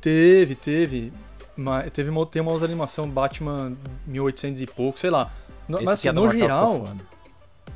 [0.00, 1.12] Teve, teve.
[1.56, 3.72] Mas teve uma, tem uma outra animação, Batman
[4.06, 5.30] 1800 e pouco, sei lá.
[5.68, 6.88] No, Esse mas assim, no Mortal geral,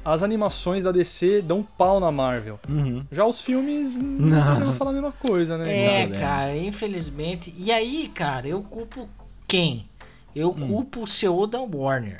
[0.04, 2.58] as animações da DC dão pau na Marvel.
[2.68, 3.02] Uhum.
[3.10, 4.60] Já os filmes Não.
[4.60, 6.02] não vão falar a mesma coisa, né?
[6.02, 7.52] É, Não, cara, infelizmente.
[7.58, 9.08] E aí, cara, eu culpo
[9.46, 9.86] quem?
[10.34, 10.68] Eu Hum.
[10.68, 12.18] culpo o CEO da Warner.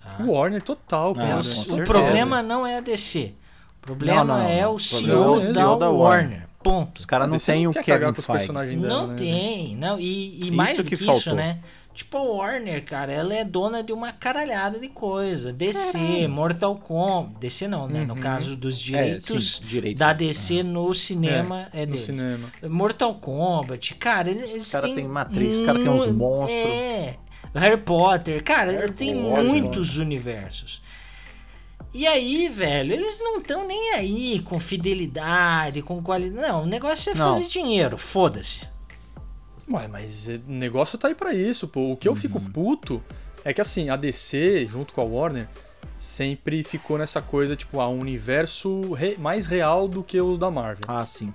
[0.00, 0.16] tá?
[0.22, 1.28] O Warner total, cara.
[1.28, 3.32] É, o, o problema não é a DC.
[3.78, 6.28] O problema Não, não, é o CEO, é o da, CEO da Warner.
[6.30, 6.48] Warner.
[6.62, 6.98] Ponto.
[6.98, 8.76] Os caras não têm o Kevin cagar com os Feige.
[8.76, 9.14] Não né?
[9.16, 10.00] tem, não.
[10.00, 11.34] E, e mais do que que, isso, faltou.
[11.34, 11.58] né?
[11.92, 15.52] Tipo, a Warner, cara, ela é dona de uma caralhada de coisa.
[15.52, 17.34] DC, Mortal Kombat.
[17.38, 18.02] DC não, né?
[18.04, 18.20] No Uhum.
[18.20, 19.98] caso dos É, direitos sim, direitos.
[19.98, 22.06] da DC no cinema é, no deles.
[22.16, 22.48] cinema.
[22.68, 26.50] Mortal Kombat, cara, eles, eles caras têm têm Matrix, os caras têm uns monstros.
[26.72, 27.16] É,
[27.54, 30.82] Harry Potter, cara, Harry tem Potter, muitos universos.
[31.92, 36.48] E aí, velho, eles não estão nem aí com fidelidade, com qualidade.
[36.48, 37.32] Não, o negócio é Não.
[37.32, 38.62] fazer dinheiro, foda-se.
[39.70, 41.92] Ué, mas o negócio tá aí pra isso, pô.
[41.92, 42.50] O que eu fico Uhum.
[42.50, 43.02] puto
[43.44, 45.48] é que assim, a DC, junto com a Warner,
[45.96, 50.50] sempre ficou nessa coisa, tipo, ah, um universo re- mais real do que o da
[50.50, 50.84] Marvel.
[50.88, 51.32] Ah, sim.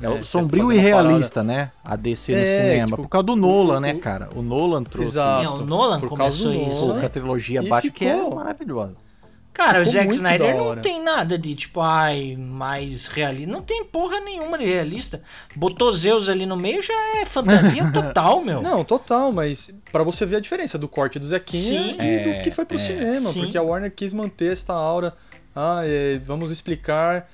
[0.00, 1.70] É, É, o sombrio e realista, né?
[1.84, 2.86] A DC no É, cinema.
[2.88, 4.28] tipo, por causa do Nolan, o- né, o- cara?
[4.34, 5.44] O Nolan trouxe Exato.
[5.44, 6.80] É, o Nolan por causa começou do isso.
[6.82, 6.94] Nolan.
[6.94, 8.94] pô, com a trilogia Batman, que é maravilhosa.
[9.54, 13.50] Cara, o Ficou Zack muito Snyder não tem nada de tipo, ai, mais realista.
[13.50, 15.22] Não tem porra nenhuma de realista.
[15.54, 18.60] Botou Zeus ali no meio já é fantasia total, meu.
[18.60, 21.96] Não, total, mas pra você ver a diferença do corte do Zequinha Sim.
[21.98, 22.80] e É, do que foi pro é.
[22.80, 23.44] cinema, Sim.
[23.44, 25.14] porque a Warner quis manter essa aura.
[25.54, 27.26] Ah, é, vamos explicar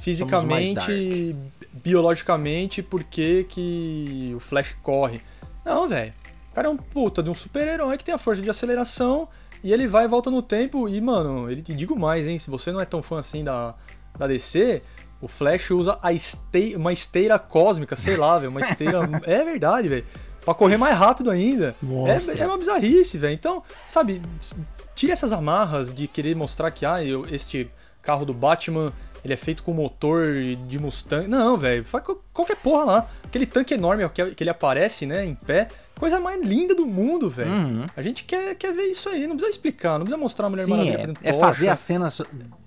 [0.00, 1.36] fisicamente,
[1.72, 5.20] biologicamente, por que que o Flash corre.
[5.64, 6.12] Não, velho.
[6.50, 9.28] O cara é um puta de um super-herói que tem a força de aceleração
[9.62, 10.88] e ele vai e volta no tempo.
[10.88, 12.38] E, mano, ele te digo mais, hein?
[12.38, 13.74] Se você não é tão fã assim da,
[14.18, 14.82] da DC,
[15.20, 18.50] o Flash usa a este, uma esteira cósmica, sei lá, velho.
[18.50, 19.00] Uma esteira.
[19.24, 20.06] é verdade, velho.
[20.44, 21.74] pra correr mais rápido ainda.
[21.82, 23.34] É, é, uma bizarrice, velho.
[23.34, 24.22] Então, sabe,
[24.94, 27.70] tire essas amarras de querer mostrar que, ah, eu, este
[28.02, 28.92] carro do Batman
[29.26, 30.24] ele é feito com motor
[30.68, 31.26] de Mustang.
[31.26, 33.08] Não, velho, faz qualquer porra lá.
[33.24, 35.66] Aquele tanque enorme que, ele aparece, né, em pé.
[35.98, 37.50] Coisa mais linda do mundo, velho.
[37.50, 37.86] Uhum.
[37.96, 40.64] A gente quer, quer ver isso aí, não precisa explicar, não precisa mostrar a Mulher
[40.64, 42.08] Sim, Maravilha é, é fazer a cena.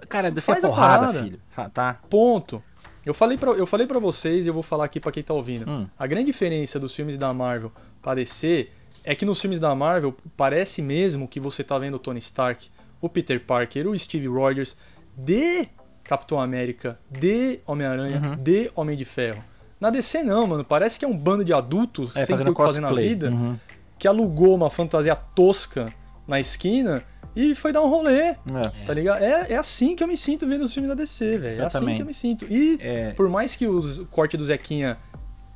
[0.09, 1.39] Cara, dessa porrada, filho.
[1.73, 1.97] Tá.
[2.09, 2.61] Ponto.
[3.05, 5.33] Eu falei pra, eu falei pra vocês e eu vou falar aqui para quem tá
[5.33, 5.69] ouvindo.
[5.69, 5.87] Hum.
[5.97, 8.67] A grande diferença dos filmes da Marvel pra DC
[9.03, 12.69] é que nos filmes da Marvel parece mesmo que você tá vendo o Tony Stark,
[12.99, 14.75] o Peter Parker, o Steve Rogers
[15.17, 15.69] de
[16.09, 18.35] Capitão América, de Homem-Aranha, uhum.
[18.35, 19.43] de Homem de Ferro.
[19.79, 20.65] Na DC não, mano.
[20.65, 23.29] Parece que é um bando de adultos é, sem ter o que fazer na vida
[23.29, 23.55] uhum.
[23.95, 25.85] que alugou uma fantasia tosca
[26.27, 27.03] na esquina
[27.35, 28.29] e foi dar um rolê.
[28.29, 28.37] É.
[28.87, 29.21] Tá ligado?
[29.21, 31.61] É, é assim que eu me sinto vendo os filmes da DC, velho.
[31.61, 31.95] É assim também.
[31.97, 32.47] que eu me sinto.
[32.49, 33.11] E é...
[33.11, 34.97] por mais que o corte do Zequinha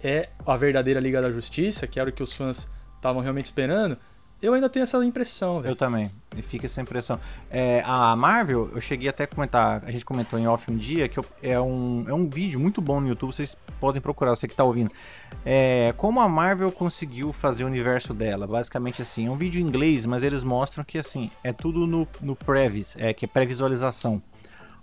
[0.03, 3.97] é a verdadeira Liga da Justiça, que era o que os fãs estavam realmente esperando,
[4.43, 5.61] eu ainda tenho essa impressão.
[5.61, 5.71] Véio.
[5.71, 6.11] Eu também.
[6.35, 7.17] E fica essa impressão.
[7.49, 11.07] É, a Marvel, eu cheguei até a comentar, a gente comentou em off um dia,
[11.07, 14.45] que eu, é, um, é um vídeo muito bom no YouTube, vocês podem procurar, você
[14.45, 14.91] que tá ouvindo.
[15.45, 18.45] É, como a Marvel conseguiu fazer o universo dela.
[18.45, 22.05] Basicamente assim, é um vídeo em inglês, mas eles mostram que assim, é tudo no,
[22.21, 24.21] no Previs, é, que é pré-visualização.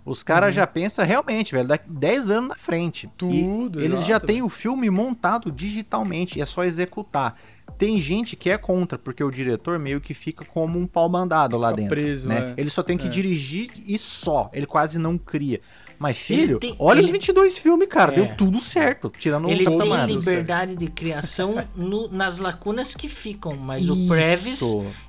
[0.03, 0.53] Os caras uhum.
[0.53, 3.07] já pensam realmente, velho, daqui 10 anos na frente.
[3.15, 7.37] Tudo, e Eles já têm o filme montado digitalmente, é só executar.
[7.77, 11.57] Tem gente que é contra, porque o diretor meio que fica como um pau mandado
[11.57, 11.95] lá fica dentro.
[11.95, 12.53] Preso, né?
[12.55, 12.61] É.
[12.61, 13.09] Ele só tem que é.
[13.09, 14.49] dirigir e só.
[14.53, 15.61] Ele quase não cria.
[16.01, 17.05] Mas, filho, tem, olha ele...
[17.05, 18.11] os 22 filmes, cara.
[18.11, 18.15] É.
[18.15, 19.11] Deu tudo certo.
[19.19, 23.55] Tirando ele o Ele tem liberdade de criação no, nas lacunas que ficam.
[23.55, 23.93] Mas Isso.
[23.93, 24.61] o Previs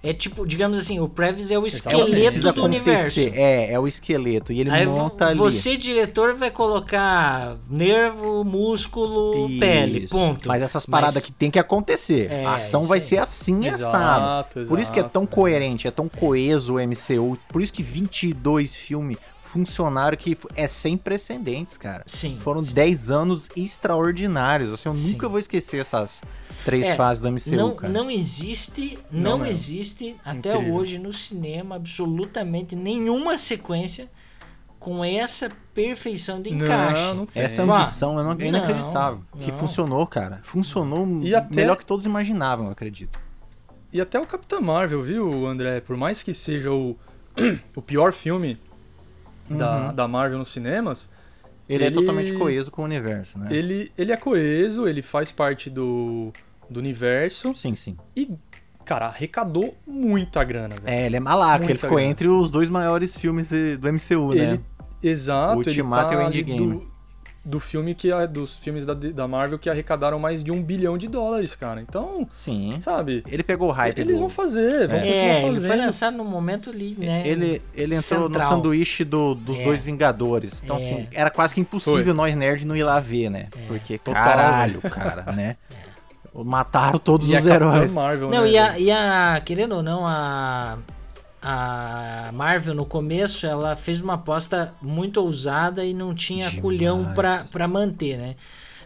[0.02, 3.20] é tipo, digamos assim, o Previs é o esqueleto do universo.
[3.20, 4.52] É, é o esqueleto.
[4.52, 5.38] E ele Aí monta ali.
[5.38, 9.60] Você, diretor, vai colocar nervo, músculo, Isso.
[9.60, 10.08] pele.
[10.08, 10.46] Ponto.
[10.46, 11.24] Mas essas paradas mas...
[11.24, 12.30] que tem que acontecer.
[12.30, 14.68] É, a ação vai ser assim, exato, assado.
[14.68, 17.38] Por isso que é tão coerente, é tão coeso o MCU.
[17.48, 19.16] Por isso que 22 filmes
[19.52, 22.02] funcionário que é sem precedentes, cara.
[22.06, 22.38] Sim.
[22.40, 24.72] Foram 10 anos extraordinários.
[24.72, 25.12] Assim, eu sim.
[25.12, 26.22] nunca vou esquecer essas
[26.64, 27.92] três é, fases do MCU, não, cara.
[27.92, 34.10] Não existe, não, não existe até hoje no cinema absolutamente nenhuma sequência
[34.80, 37.02] com essa perfeição de encaixe.
[37.02, 39.22] Não, não essa ambição é, não, é inacreditável.
[39.34, 40.40] Não, que funcionou, cara.
[40.42, 41.54] Funcionou e até...
[41.54, 43.20] melhor que todos imaginavam, eu acredito.
[43.92, 45.82] E até o Capitão Marvel, viu, André?
[45.82, 46.96] Por mais que seja o,
[47.76, 48.58] o pior filme
[49.50, 49.94] uhum.
[49.94, 51.10] da Marvel nos cinemas.
[51.68, 53.48] Ele, é ele, é totalmente coeso com o universo, né?
[53.50, 56.32] Ele, ele é coeso, ele faz parte do,
[56.68, 57.54] do universo.
[57.54, 57.96] Sim, sim.
[58.16, 58.30] E,
[58.84, 60.82] cara, arrecadou muita grana, velho.
[60.84, 62.10] É, ele é malaco, ele ficou grana.
[62.10, 64.42] entre os dois maiores filmes de, do MCU, né?
[64.42, 64.60] Ele,
[65.02, 65.54] exato.
[65.54, 66.58] O Ultimato tá e o Endgame.
[66.58, 66.91] Do,
[67.44, 71.08] do filme que dos filmes da, da Marvel que arrecadaram mais de um bilhão de
[71.08, 71.80] dólares, cara.
[71.80, 73.24] Então, sim, sabe?
[73.26, 73.98] Ele pegou o hype.
[73.98, 74.20] Eles do...
[74.20, 77.26] vão fazer, vão é, continuar ele foi lançado no momento ali, né?
[77.26, 78.28] Ele, ele entrou central.
[78.28, 79.64] no sanduíche do, dos é.
[79.64, 80.62] dois Vingadores.
[80.62, 80.78] Então, é.
[80.78, 82.14] assim, era quase que impossível foi.
[82.14, 83.48] nós nerds não ir lá ver, né?
[83.56, 83.66] É.
[83.66, 84.22] Porque Total.
[84.22, 85.56] caralho, cara, né?
[86.32, 87.90] Mataram todos e os heróis.
[87.90, 90.78] Marvel, não, né, e, a, e a, querendo ou não, a
[91.42, 96.62] a Marvel no começo ela fez uma aposta muito ousada e não tinha Demais.
[96.62, 97.12] culhão
[97.50, 98.36] para manter, né?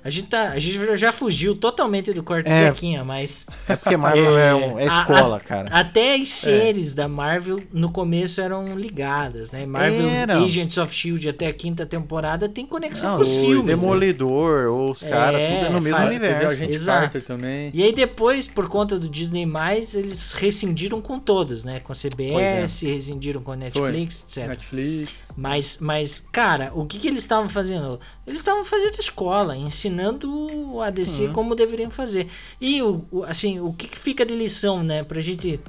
[0.07, 3.45] A gente, tá, a gente já fugiu totalmente do corte é, Zequinha, mas.
[3.69, 5.67] É porque Marvel é, é, um, é escola, a, cara.
[5.69, 6.95] Até as séries é.
[6.95, 9.67] da Marvel no começo eram ligadas, né?
[9.67, 10.39] Marvel Era.
[10.39, 13.67] Agents of Shield até a quinta temporada tem conexão Não, com os filmes.
[13.67, 13.75] Né?
[13.75, 14.69] Demolidor, né?
[14.69, 16.65] ou os caras, é, tudo é no mesmo faz, universo.
[16.65, 17.19] Exato.
[17.27, 17.73] também.
[17.75, 19.45] E aí depois, por conta do Disney,
[19.93, 21.81] eles rescindiram com todas, né?
[21.81, 22.93] Com a CBS, é.
[22.93, 24.43] rescindiram com a Netflix, Foi.
[24.45, 24.57] etc.
[24.57, 25.15] Netflix.
[25.37, 28.01] Mas, mas, cara, o que, que eles estavam fazendo?
[28.27, 31.33] Eles estavam fazendo escola, ensinando a DC uhum.
[31.35, 32.27] como deveriam fazer.
[32.59, 35.61] E o, o, assim, o que, que fica de lição, né, pra gente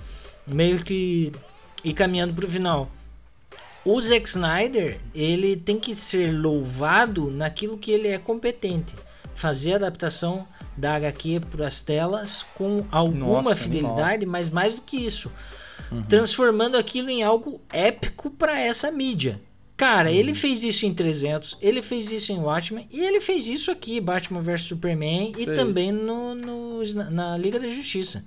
[0.46, 1.34] meio que
[1.84, 2.90] ir caminhando pro final.
[3.84, 8.96] O Zack Snyder, ele tem que ser louvado naquilo que ele é competente.
[9.36, 10.48] Fazer a adaptação
[10.78, 14.32] da HQ para as telas com alguma Nossa, fidelidade, animal.
[14.32, 15.32] mas mais do que isso,
[15.92, 16.04] uhum.
[16.04, 19.42] transformando aquilo em algo épico para essa mídia.
[19.78, 20.36] Cara, ele uhum.
[20.36, 24.42] fez isso em 300, ele fez isso em Watchmen e ele fez isso aqui, Batman
[24.42, 28.26] vs Superman e também no, no, na Liga da Justiça.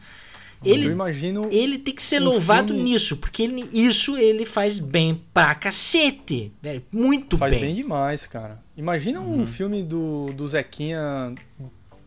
[0.65, 2.91] Ele, eu imagino ele tem que ser um louvado filme...
[2.91, 6.53] nisso, porque ele, isso ele faz bem pra cacete.
[6.63, 7.61] Velho, muito faz bem.
[7.61, 8.63] Faz bem demais, cara.
[8.77, 9.41] Imagina uhum.
[9.41, 11.35] um filme do, do Zequinha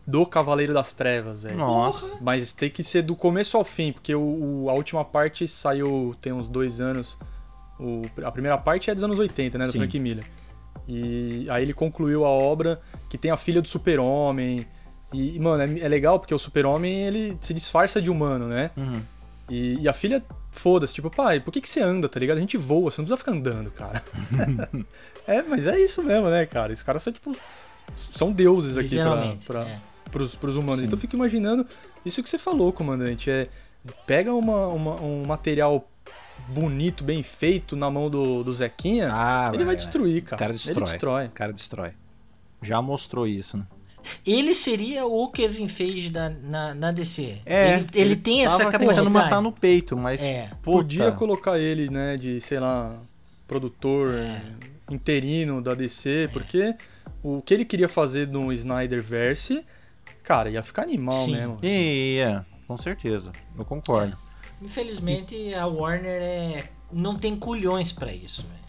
[0.06, 1.56] do Cavaleiro das Trevas, velho.
[1.56, 2.16] Nossa.
[2.20, 4.20] Mas tem que ser do começo ao fim, porque o,
[4.64, 7.18] o, a última parte saiu tem uns dois anos.
[7.78, 9.64] O, a primeira parte é dos anos 80, né?
[9.66, 9.78] Do Sim.
[9.78, 10.24] Frank Miller.
[10.86, 14.66] E aí ele concluiu a obra que tem a filha do super-homem,
[15.12, 18.70] E, mano, é, é legal porque o super-homem, ele se disfarça de humano, né?
[18.76, 19.00] Uhum.
[19.48, 22.38] E, e, a filha, foda-se, tipo, pai, por que, que você anda, tá ligado?
[22.38, 24.02] A gente voa, você não precisa ficar andando, cara.
[25.26, 26.72] é, mas é isso mesmo, né, cara?
[26.72, 27.36] Os caras são, tipo,
[28.14, 29.80] são deuses aqui pra, pra, é.
[30.10, 30.80] pros, pros humanos.
[30.80, 30.86] Sim.
[30.86, 31.66] Então eu fico imaginando
[32.04, 33.48] isso que você falou, comandante, é
[34.06, 35.86] pega uma, uma, um material
[36.48, 40.36] bonito, bem feito na mão do, do Zequinha, ah, ele vai destruir, cara.
[40.36, 40.76] O cara destrói.
[40.76, 41.26] Ele destrói.
[41.26, 41.92] O cara destrói.
[42.62, 43.66] Já mostrou isso, né?
[44.26, 47.38] Ele seria o Kevin Feige da, na, na DC.
[47.46, 49.10] É, ele, ele tem essa capacidade.
[49.10, 50.50] matar no peito, mas é.
[50.62, 52.98] podia colocar ele, né, de, sei lá,
[53.46, 54.42] produtor é.
[54.90, 56.28] interino da DC, é.
[56.28, 56.74] porque
[57.22, 59.64] o que ele queria fazer no Snyderverse,
[60.22, 61.32] cara, ia ficar animal Sim.
[61.32, 61.58] mesmo.
[61.62, 61.68] Assim.
[61.68, 63.32] Ia, com certeza.
[63.58, 64.16] Eu concordo.
[64.64, 68.64] Infelizmente a Warner é, não tem culhões para isso, velho.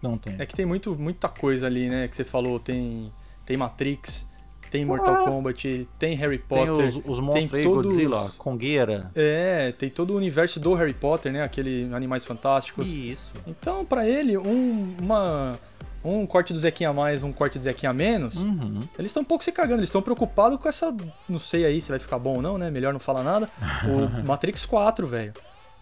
[0.00, 0.34] Não tem.
[0.38, 3.12] É que tem muito, muita coisa ali, né, que você falou, tem
[3.44, 4.26] tem Matrix,
[4.70, 5.24] tem Mortal ah.
[5.24, 6.74] Kombat, tem Harry Potter.
[6.74, 7.92] Tem os, os monstros tem aí, todos...
[7.92, 9.10] Godzilla, Congueira.
[9.14, 11.42] É, tem todo o universo do Harry Potter, né?
[11.42, 12.90] Aquele Animais Fantásticos.
[12.90, 13.32] Isso.
[13.46, 15.58] Então, para ele, um, uma,
[16.04, 18.80] um corte do Zequinha a mais, um corte do Zequinha a menos, uhum.
[18.98, 19.80] eles estão um pouco se cagando.
[19.80, 20.94] Eles estão preocupados com essa.
[21.28, 22.70] Não sei aí se vai ficar bom ou não, né?
[22.70, 23.48] Melhor não falar nada.
[23.86, 25.32] O Matrix 4, velho.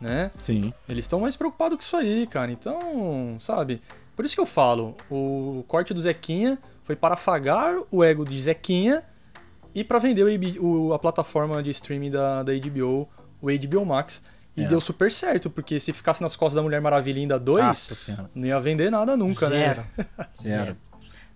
[0.00, 0.30] Né?
[0.34, 0.72] Sim.
[0.88, 2.50] Eles estão mais preocupados com isso aí, cara.
[2.50, 3.82] Então, sabe?
[4.16, 8.38] Por isso que eu falo, o corte do Zequinha foi para afagar o ego de
[8.40, 9.02] Zequinha
[9.74, 13.08] e para vender o, o, a plataforma de streaming da, da HBO,
[13.40, 14.22] o HBO Max.
[14.60, 14.68] E é.
[14.68, 18.60] deu super certo, porque se ficasse nas costas da Mulher Maravilha ainda 2, não ia
[18.60, 19.82] vender nada nunca, Zero.
[19.96, 20.06] né?
[20.34, 20.76] Zero.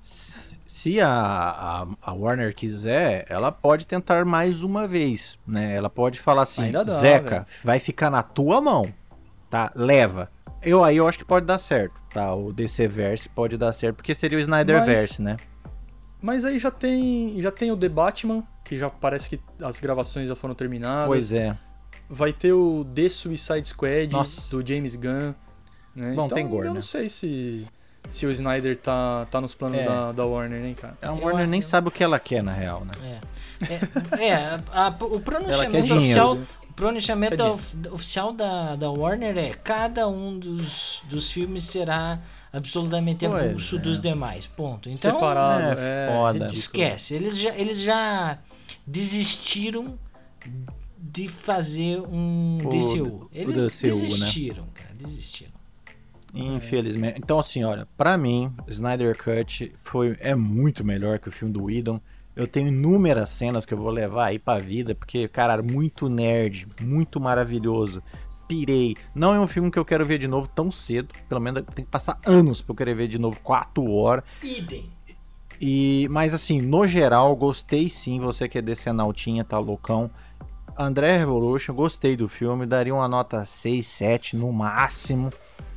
[0.75, 5.75] Se a, a, a, Warner quiser, ela pode tentar mais uma vez, né?
[5.75, 7.47] Ela pode falar assim, dá, Zeca, véio.
[7.62, 8.85] vai ficar na tua mão,
[9.49, 9.72] tá?
[9.75, 10.31] Leva.
[10.61, 12.35] Eu aí eu acho que pode dar certo, tá?
[12.35, 15.37] O DC Verse pode dar certo, porque seria o Snyder mas, Verse, né?
[16.20, 20.29] Mas aí já tem, já tem o The Batman, que já parece que as gravações
[20.29, 21.07] já foram terminadas.
[21.07, 21.57] Pois é.
[22.15, 24.57] Vai ter o The Suicide Squad Nossa.
[24.57, 25.35] do James Gunn.
[25.95, 26.12] Né?
[26.15, 26.77] Bom, então, tem gore, eu né?
[26.77, 27.67] não sei se
[28.11, 29.85] se o Snyder tá, tá nos planos é.
[29.85, 30.97] da, da Warner, né, cara?
[31.03, 31.67] A Warner eu, nem eu...
[31.67, 33.21] sabe o que ela quer, na real, né?
[33.62, 33.75] É,
[34.23, 36.39] é, é a, a, o pronunciamento oficial,
[36.77, 37.43] pronunciamento
[37.93, 42.21] oficial da, da Warner é cada um dos, dos filmes será
[42.53, 43.79] absolutamente pois avulso é.
[43.79, 44.47] dos demais.
[44.47, 44.89] Ponto.
[44.89, 46.51] Então, Separado, é, é foda.
[46.53, 47.15] Esquece.
[47.15, 48.39] Eles já, eles já
[48.87, 49.99] desistiram
[51.11, 53.28] de fazer um o, DCU.
[53.30, 53.92] Eles DCU, né?
[53.92, 54.70] desistiram, né?
[54.74, 54.94] cara.
[54.94, 55.52] Desistiram.
[56.32, 57.20] Infelizmente.
[57.22, 61.64] Então, assim, olha, para mim, Snyder Cut foi, é muito melhor que o filme do
[61.64, 62.00] Whedon.
[62.34, 66.66] Eu tenho inúmeras cenas que eu vou levar aí pra vida, porque, cara, muito nerd,
[66.80, 68.02] muito maravilhoso.
[68.48, 68.96] Pirei.
[69.14, 71.14] Não é um filme que eu quero ver de novo tão cedo.
[71.28, 74.24] Pelo menos tem que passar anos pra eu querer ver de novo, 4 horas.
[74.42, 74.90] Idem.
[75.61, 78.18] E, mas assim, no geral, gostei sim.
[78.18, 80.11] Você que é desse Analtinha, tá loucão.
[80.77, 82.66] André Revolution, gostei do filme.
[82.66, 85.31] Daria uma nota 6, 7 no máximo,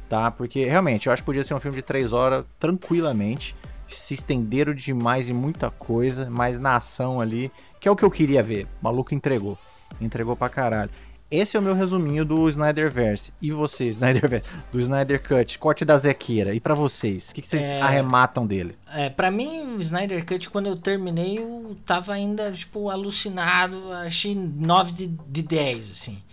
[0.10, 0.32] tá?
[0.32, 3.56] Porque realmente eu acho que podia ser um filme de 3 horas tranquilamente
[3.88, 8.12] se estenderam demais em muita coisa, mas na ação ali, que é o que eu
[8.12, 8.66] queria ver.
[8.82, 9.58] O maluco entregou.
[10.02, 10.92] Entregou pra caralho.
[11.30, 13.34] Esse é o meu resuminho do Snyderverse.
[13.42, 16.56] E vocês, Snyderverse, do Snyder Cut, corte da Zequeira.
[16.56, 17.82] E para vocês, o que, que, vocês é...
[17.82, 18.78] arrematam dele?
[18.94, 23.92] É, para mim, o Snyder Cut, quando eu terminei, eu tava ainda, tipo, alucinado.
[23.92, 26.24] Achei 9 de, de 10, assim.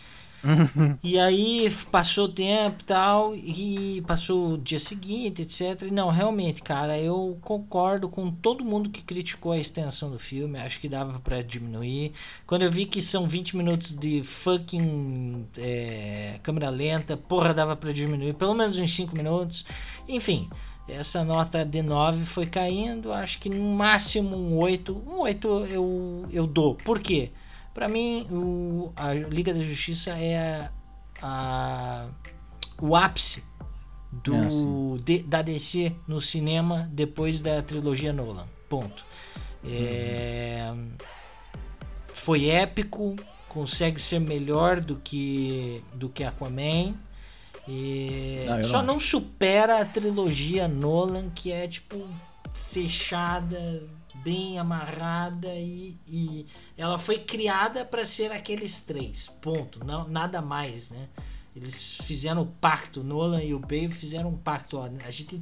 [1.03, 5.83] E aí passou o tempo tal, e passou o dia seguinte, etc.
[5.83, 10.59] E não, realmente, cara, eu concordo com todo mundo que criticou a extensão do filme.
[10.59, 12.13] Acho que dava para diminuir.
[12.47, 17.93] Quando eu vi que são 20 minutos de fucking é, câmera lenta, porra, dava para
[17.93, 19.65] diminuir pelo menos uns 5 minutos.
[20.09, 20.49] Enfim,
[20.89, 23.13] essa nota de 9 foi caindo.
[23.13, 24.93] Acho que no máximo um 8.
[25.07, 26.75] Um 8 eu, eu dou.
[26.75, 27.31] Por quê?
[27.75, 30.71] Para mim, o, a Liga da Justiça é
[31.21, 32.07] a,
[32.81, 33.43] o ápice
[34.13, 38.47] do, é, de, da DC no cinema depois da trilogia Nolan.
[38.69, 39.05] Ponto.
[39.65, 40.91] É, uhum.
[42.13, 43.17] Foi épico,
[43.49, 46.95] consegue ser melhor do que do que Aquaman.
[47.67, 52.07] E não, só não, não supera a trilogia Nolan, que é tipo
[52.71, 53.83] fechada,
[54.25, 56.47] bem amarrada e, e
[56.77, 61.09] ela foi criada para ser aqueles três, ponto, não nada mais, né?
[61.55, 65.41] Eles fizeram o pacto, Nolan e o Bale fizeram um pacto, ó, a gente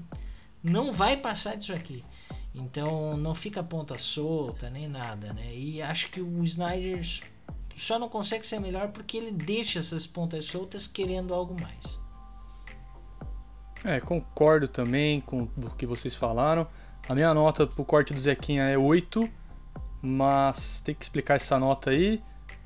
[0.62, 2.04] não vai passar disso aqui.
[2.54, 5.54] Então não fica ponta solta nem nada, né?
[5.54, 7.00] E acho que o Snyder
[7.76, 11.98] só não consegue ser melhor porque ele deixa essas pontas soltas querendo algo mais.
[13.84, 16.66] É, concordo também com o que vocês falaram.
[17.08, 19.28] A minha nota pro corte do Zequinha é 8.
[20.04, 22.20] Mas tem que explicar essa nota aí,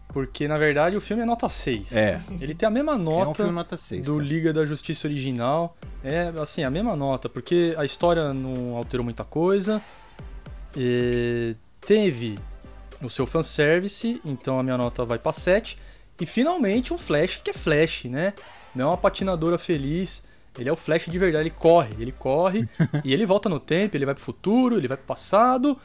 [0.09, 1.93] porque na verdade o filme é nota 6.
[1.93, 2.19] É.
[2.41, 4.07] Ele tem a mesma É um nota filme nota 6.
[4.07, 4.25] do cara.
[4.27, 5.77] Liga da Justiça original.
[6.03, 9.83] É, assim, a mesma nota, porque a história não alterou muita coisa.
[10.75, 12.39] E teve
[13.03, 15.77] o seu fanservice, então a minha nota vai pra 7.
[16.19, 18.33] E finalmente um Flash que é Flash, né?
[18.75, 20.23] Não é uma patinadora feliz.
[20.59, 22.69] Ele é o Flash de verdade, ele corre, ele corre
[23.05, 25.79] e ele volta no tempo, ele vai pro futuro, ele vai pro passado.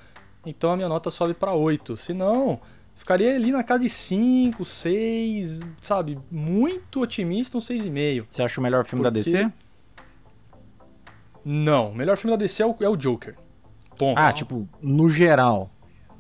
[0.46, 1.98] Então a minha nota sobe pra 8.
[1.98, 2.60] Se não,
[2.96, 6.18] ficaria ali na casa de 5, 6, sabe?
[6.32, 8.26] Muito otimista, um 6,5.
[8.30, 9.52] Você acha o melhor filme da Porque- DC?
[11.44, 13.36] Não, o melhor filme da DC é o, é o Joker.
[13.98, 14.18] Ponto.
[14.18, 15.70] Ah, tipo, no geral.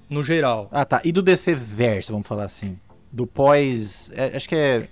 [0.10, 0.68] No geral.
[0.72, 0.99] Ah, tá.
[1.04, 2.78] E do DC Verso, vamos falar assim.
[3.12, 4.12] Do pós.
[4.14, 4.88] é, acho que é.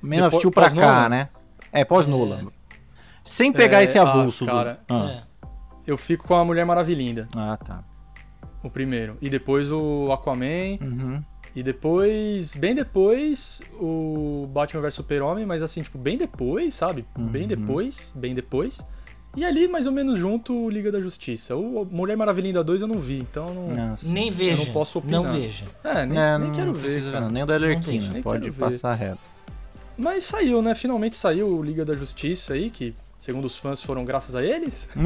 [0.00, 1.28] Man of Steel pra cá, né?
[1.72, 2.48] É, pós-Nolan.
[3.24, 4.44] Sem pegar É, esse ah, avulso.
[4.44, 4.80] do- cara.
[4.88, 5.22] Ah.
[5.22, 5.48] É.
[5.86, 7.82] Eu fico com a Mulher Maravilhinda, Ah, tá.
[8.62, 9.16] o primeiro.
[9.20, 10.78] E depois o Aquaman.
[10.80, 11.22] Uhum.
[11.56, 17.04] E depois, bem depois, o Batman vs Super-Homem, mas assim, tipo, bem depois, sabe?
[17.16, 17.48] Bem Uhum.
[17.48, 18.80] depois, bem depois.
[19.36, 21.54] E ali, mais ou menos junto, o Liga da Justiça.
[21.56, 23.88] O Mulher Maravilhinda 2 eu não vi, então eu não.
[23.90, 24.08] Nossa.
[24.08, 24.64] Nem veja.
[24.64, 25.22] não posso opinar.
[25.22, 25.64] Não veja.
[25.84, 27.12] É, nem, É, nem quero ver.
[27.12, 27.28] cara.
[27.28, 29.18] Nem o da vejo, nem Pode passar reto.
[29.98, 30.74] Mas saiu, né?
[30.74, 32.94] Finalmente saiu o Liga da Justiça aí, que
[33.24, 34.86] segundo os fãs foram graças a eles.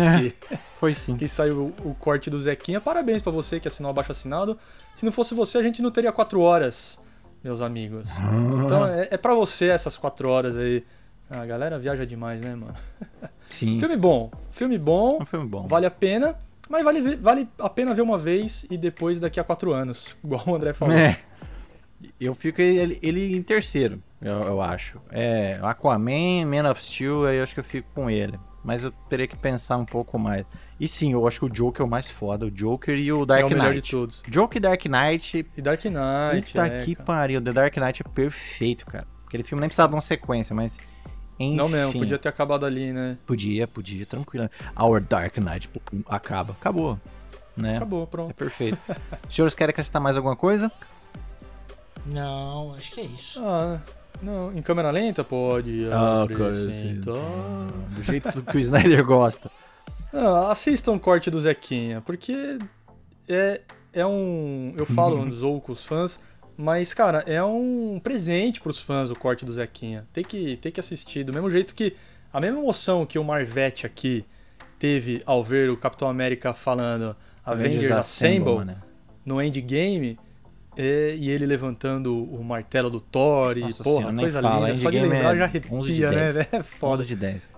[0.50, 1.16] É, foi sim.
[1.16, 2.80] que saiu o, o corte do Zequinha.
[2.80, 4.58] Parabéns pra você que assinou abaixo assinado.
[4.96, 6.98] Se não fosse você, a gente não teria quatro horas,
[7.44, 8.08] meus amigos.
[8.64, 10.84] Então é, é para você essas quatro horas aí.
[11.30, 12.74] Ah, a galera viaja demais, né, mano?
[13.48, 13.78] Sim.
[13.78, 15.66] Filme bom, filme bom, É um filme bom.
[15.68, 16.34] vale a pena,
[16.68, 20.42] mas vale, vale a pena ver uma vez e depois daqui a quatro anos, igual
[20.46, 20.94] o André falou.
[20.96, 21.18] É.
[22.20, 25.00] Eu fico ele, ele em terceiro, eu, eu acho.
[25.10, 28.38] É, Aquaman, Man of Steel, aí eu acho que eu fico com ele.
[28.64, 30.44] Mas eu teria que pensar um pouco mais.
[30.78, 32.44] E sim, eu acho que o Joker é o mais foda.
[32.46, 33.90] O Joker e o é Dark o melhor de Knight.
[33.90, 34.22] todos.
[34.28, 35.46] Joker e Dark Knight.
[35.56, 37.06] E Dark Knight, Puta é, que cara.
[37.06, 37.40] pariu.
[37.40, 39.06] The Dark Knight é perfeito, cara.
[39.26, 40.76] Aquele filme nem precisava de uma sequência, mas.
[41.40, 43.16] Enfim, Não mesmo, podia ter acabado ali, né?
[43.24, 44.50] Podia, podia, tranquilo.
[44.78, 46.52] Our Dark Knight pô, acaba.
[46.54, 46.98] Acabou.
[47.56, 47.76] Né?
[47.76, 48.34] Acabou, É pronto.
[48.34, 48.76] perfeito.
[49.28, 50.70] Os senhores querem acrescentar mais alguma coisa?
[52.06, 53.40] Não, acho que é isso.
[53.44, 53.78] Ah,
[54.22, 55.86] não, em câmera lenta pode.
[55.90, 57.14] Ah, acrescentar.
[57.94, 59.50] Do jeito que o Snyder gosta.
[60.12, 62.58] Ah, assistam o corte do Zequinha, porque
[63.28, 63.60] é,
[63.92, 64.74] é um.
[64.76, 66.18] Eu falo, um zoo com os fãs,
[66.56, 70.06] mas, cara, é um presente pros fãs o corte do Zequinha.
[70.12, 71.24] Tem que, tem que assistir.
[71.24, 71.94] Do mesmo jeito que.
[72.32, 74.24] A mesma emoção que o Marvete aqui
[74.78, 78.76] teve ao ver o Capitão América falando Avengers Assemble né?
[79.24, 80.18] no Endgame.
[80.80, 84.80] É, e ele levantando o martelo do Thor e, Nossa porra, senhora, coisa fala, linda.
[84.80, 86.32] Só de lembrar é já 11 arrepia, né?
[86.32, 86.36] 10.
[86.38, 86.64] É foda.
[86.64, 87.50] Foda de 10.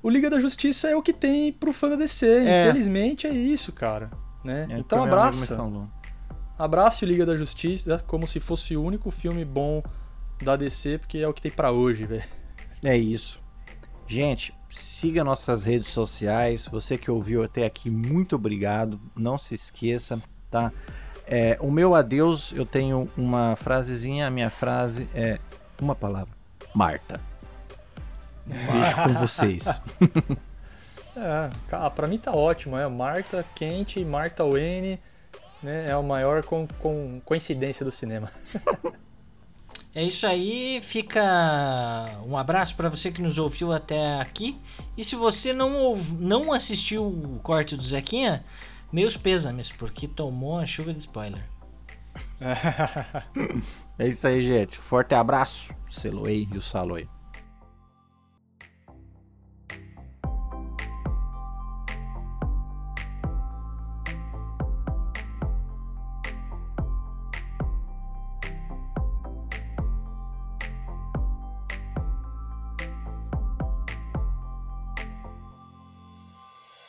[0.00, 2.24] O Liga da Justiça é o que tem pro fã da DC.
[2.24, 2.62] É.
[2.62, 4.10] Infelizmente é isso, cara.
[4.44, 4.68] Né?
[4.70, 5.58] É, então abraça.
[6.56, 9.82] Abrace o Liga da Justiça como se fosse o único filme bom
[10.40, 12.22] da DC, porque é o que tem pra hoje, velho.
[12.84, 13.40] É isso.
[14.06, 16.64] Gente, siga nossas redes sociais.
[16.66, 19.00] Você que ouviu até aqui, muito obrigado.
[19.16, 20.72] Não se esqueça, tá?
[21.26, 24.26] É, o meu adeus, eu tenho uma frasezinha.
[24.26, 25.38] A minha frase é
[25.80, 26.32] uma palavra:
[26.74, 27.20] Marta.
[28.46, 29.82] Deixo com vocês.
[31.18, 32.76] É, cara, pra mim tá ótimo.
[32.76, 35.00] É Marta Quente e Marta Wayne.
[35.62, 38.30] Né, é a maior com, com coincidência do cinema.
[39.94, 41.24] É isso aí, fica
[42.26, 44.60] um abraço para você que nos ouviu até aqui.
[44.94, 48.44] E se você não, não assistiu o corte do Zequinha,
[48.96, 51.44] meus pêsames, porque tomou a chuva de spoiler.
[53.98, 54.76] É isso aí, gente.
[54.76, 55.74] Forte abraço.
[55.88, 57.08] Seloei e o Saloi.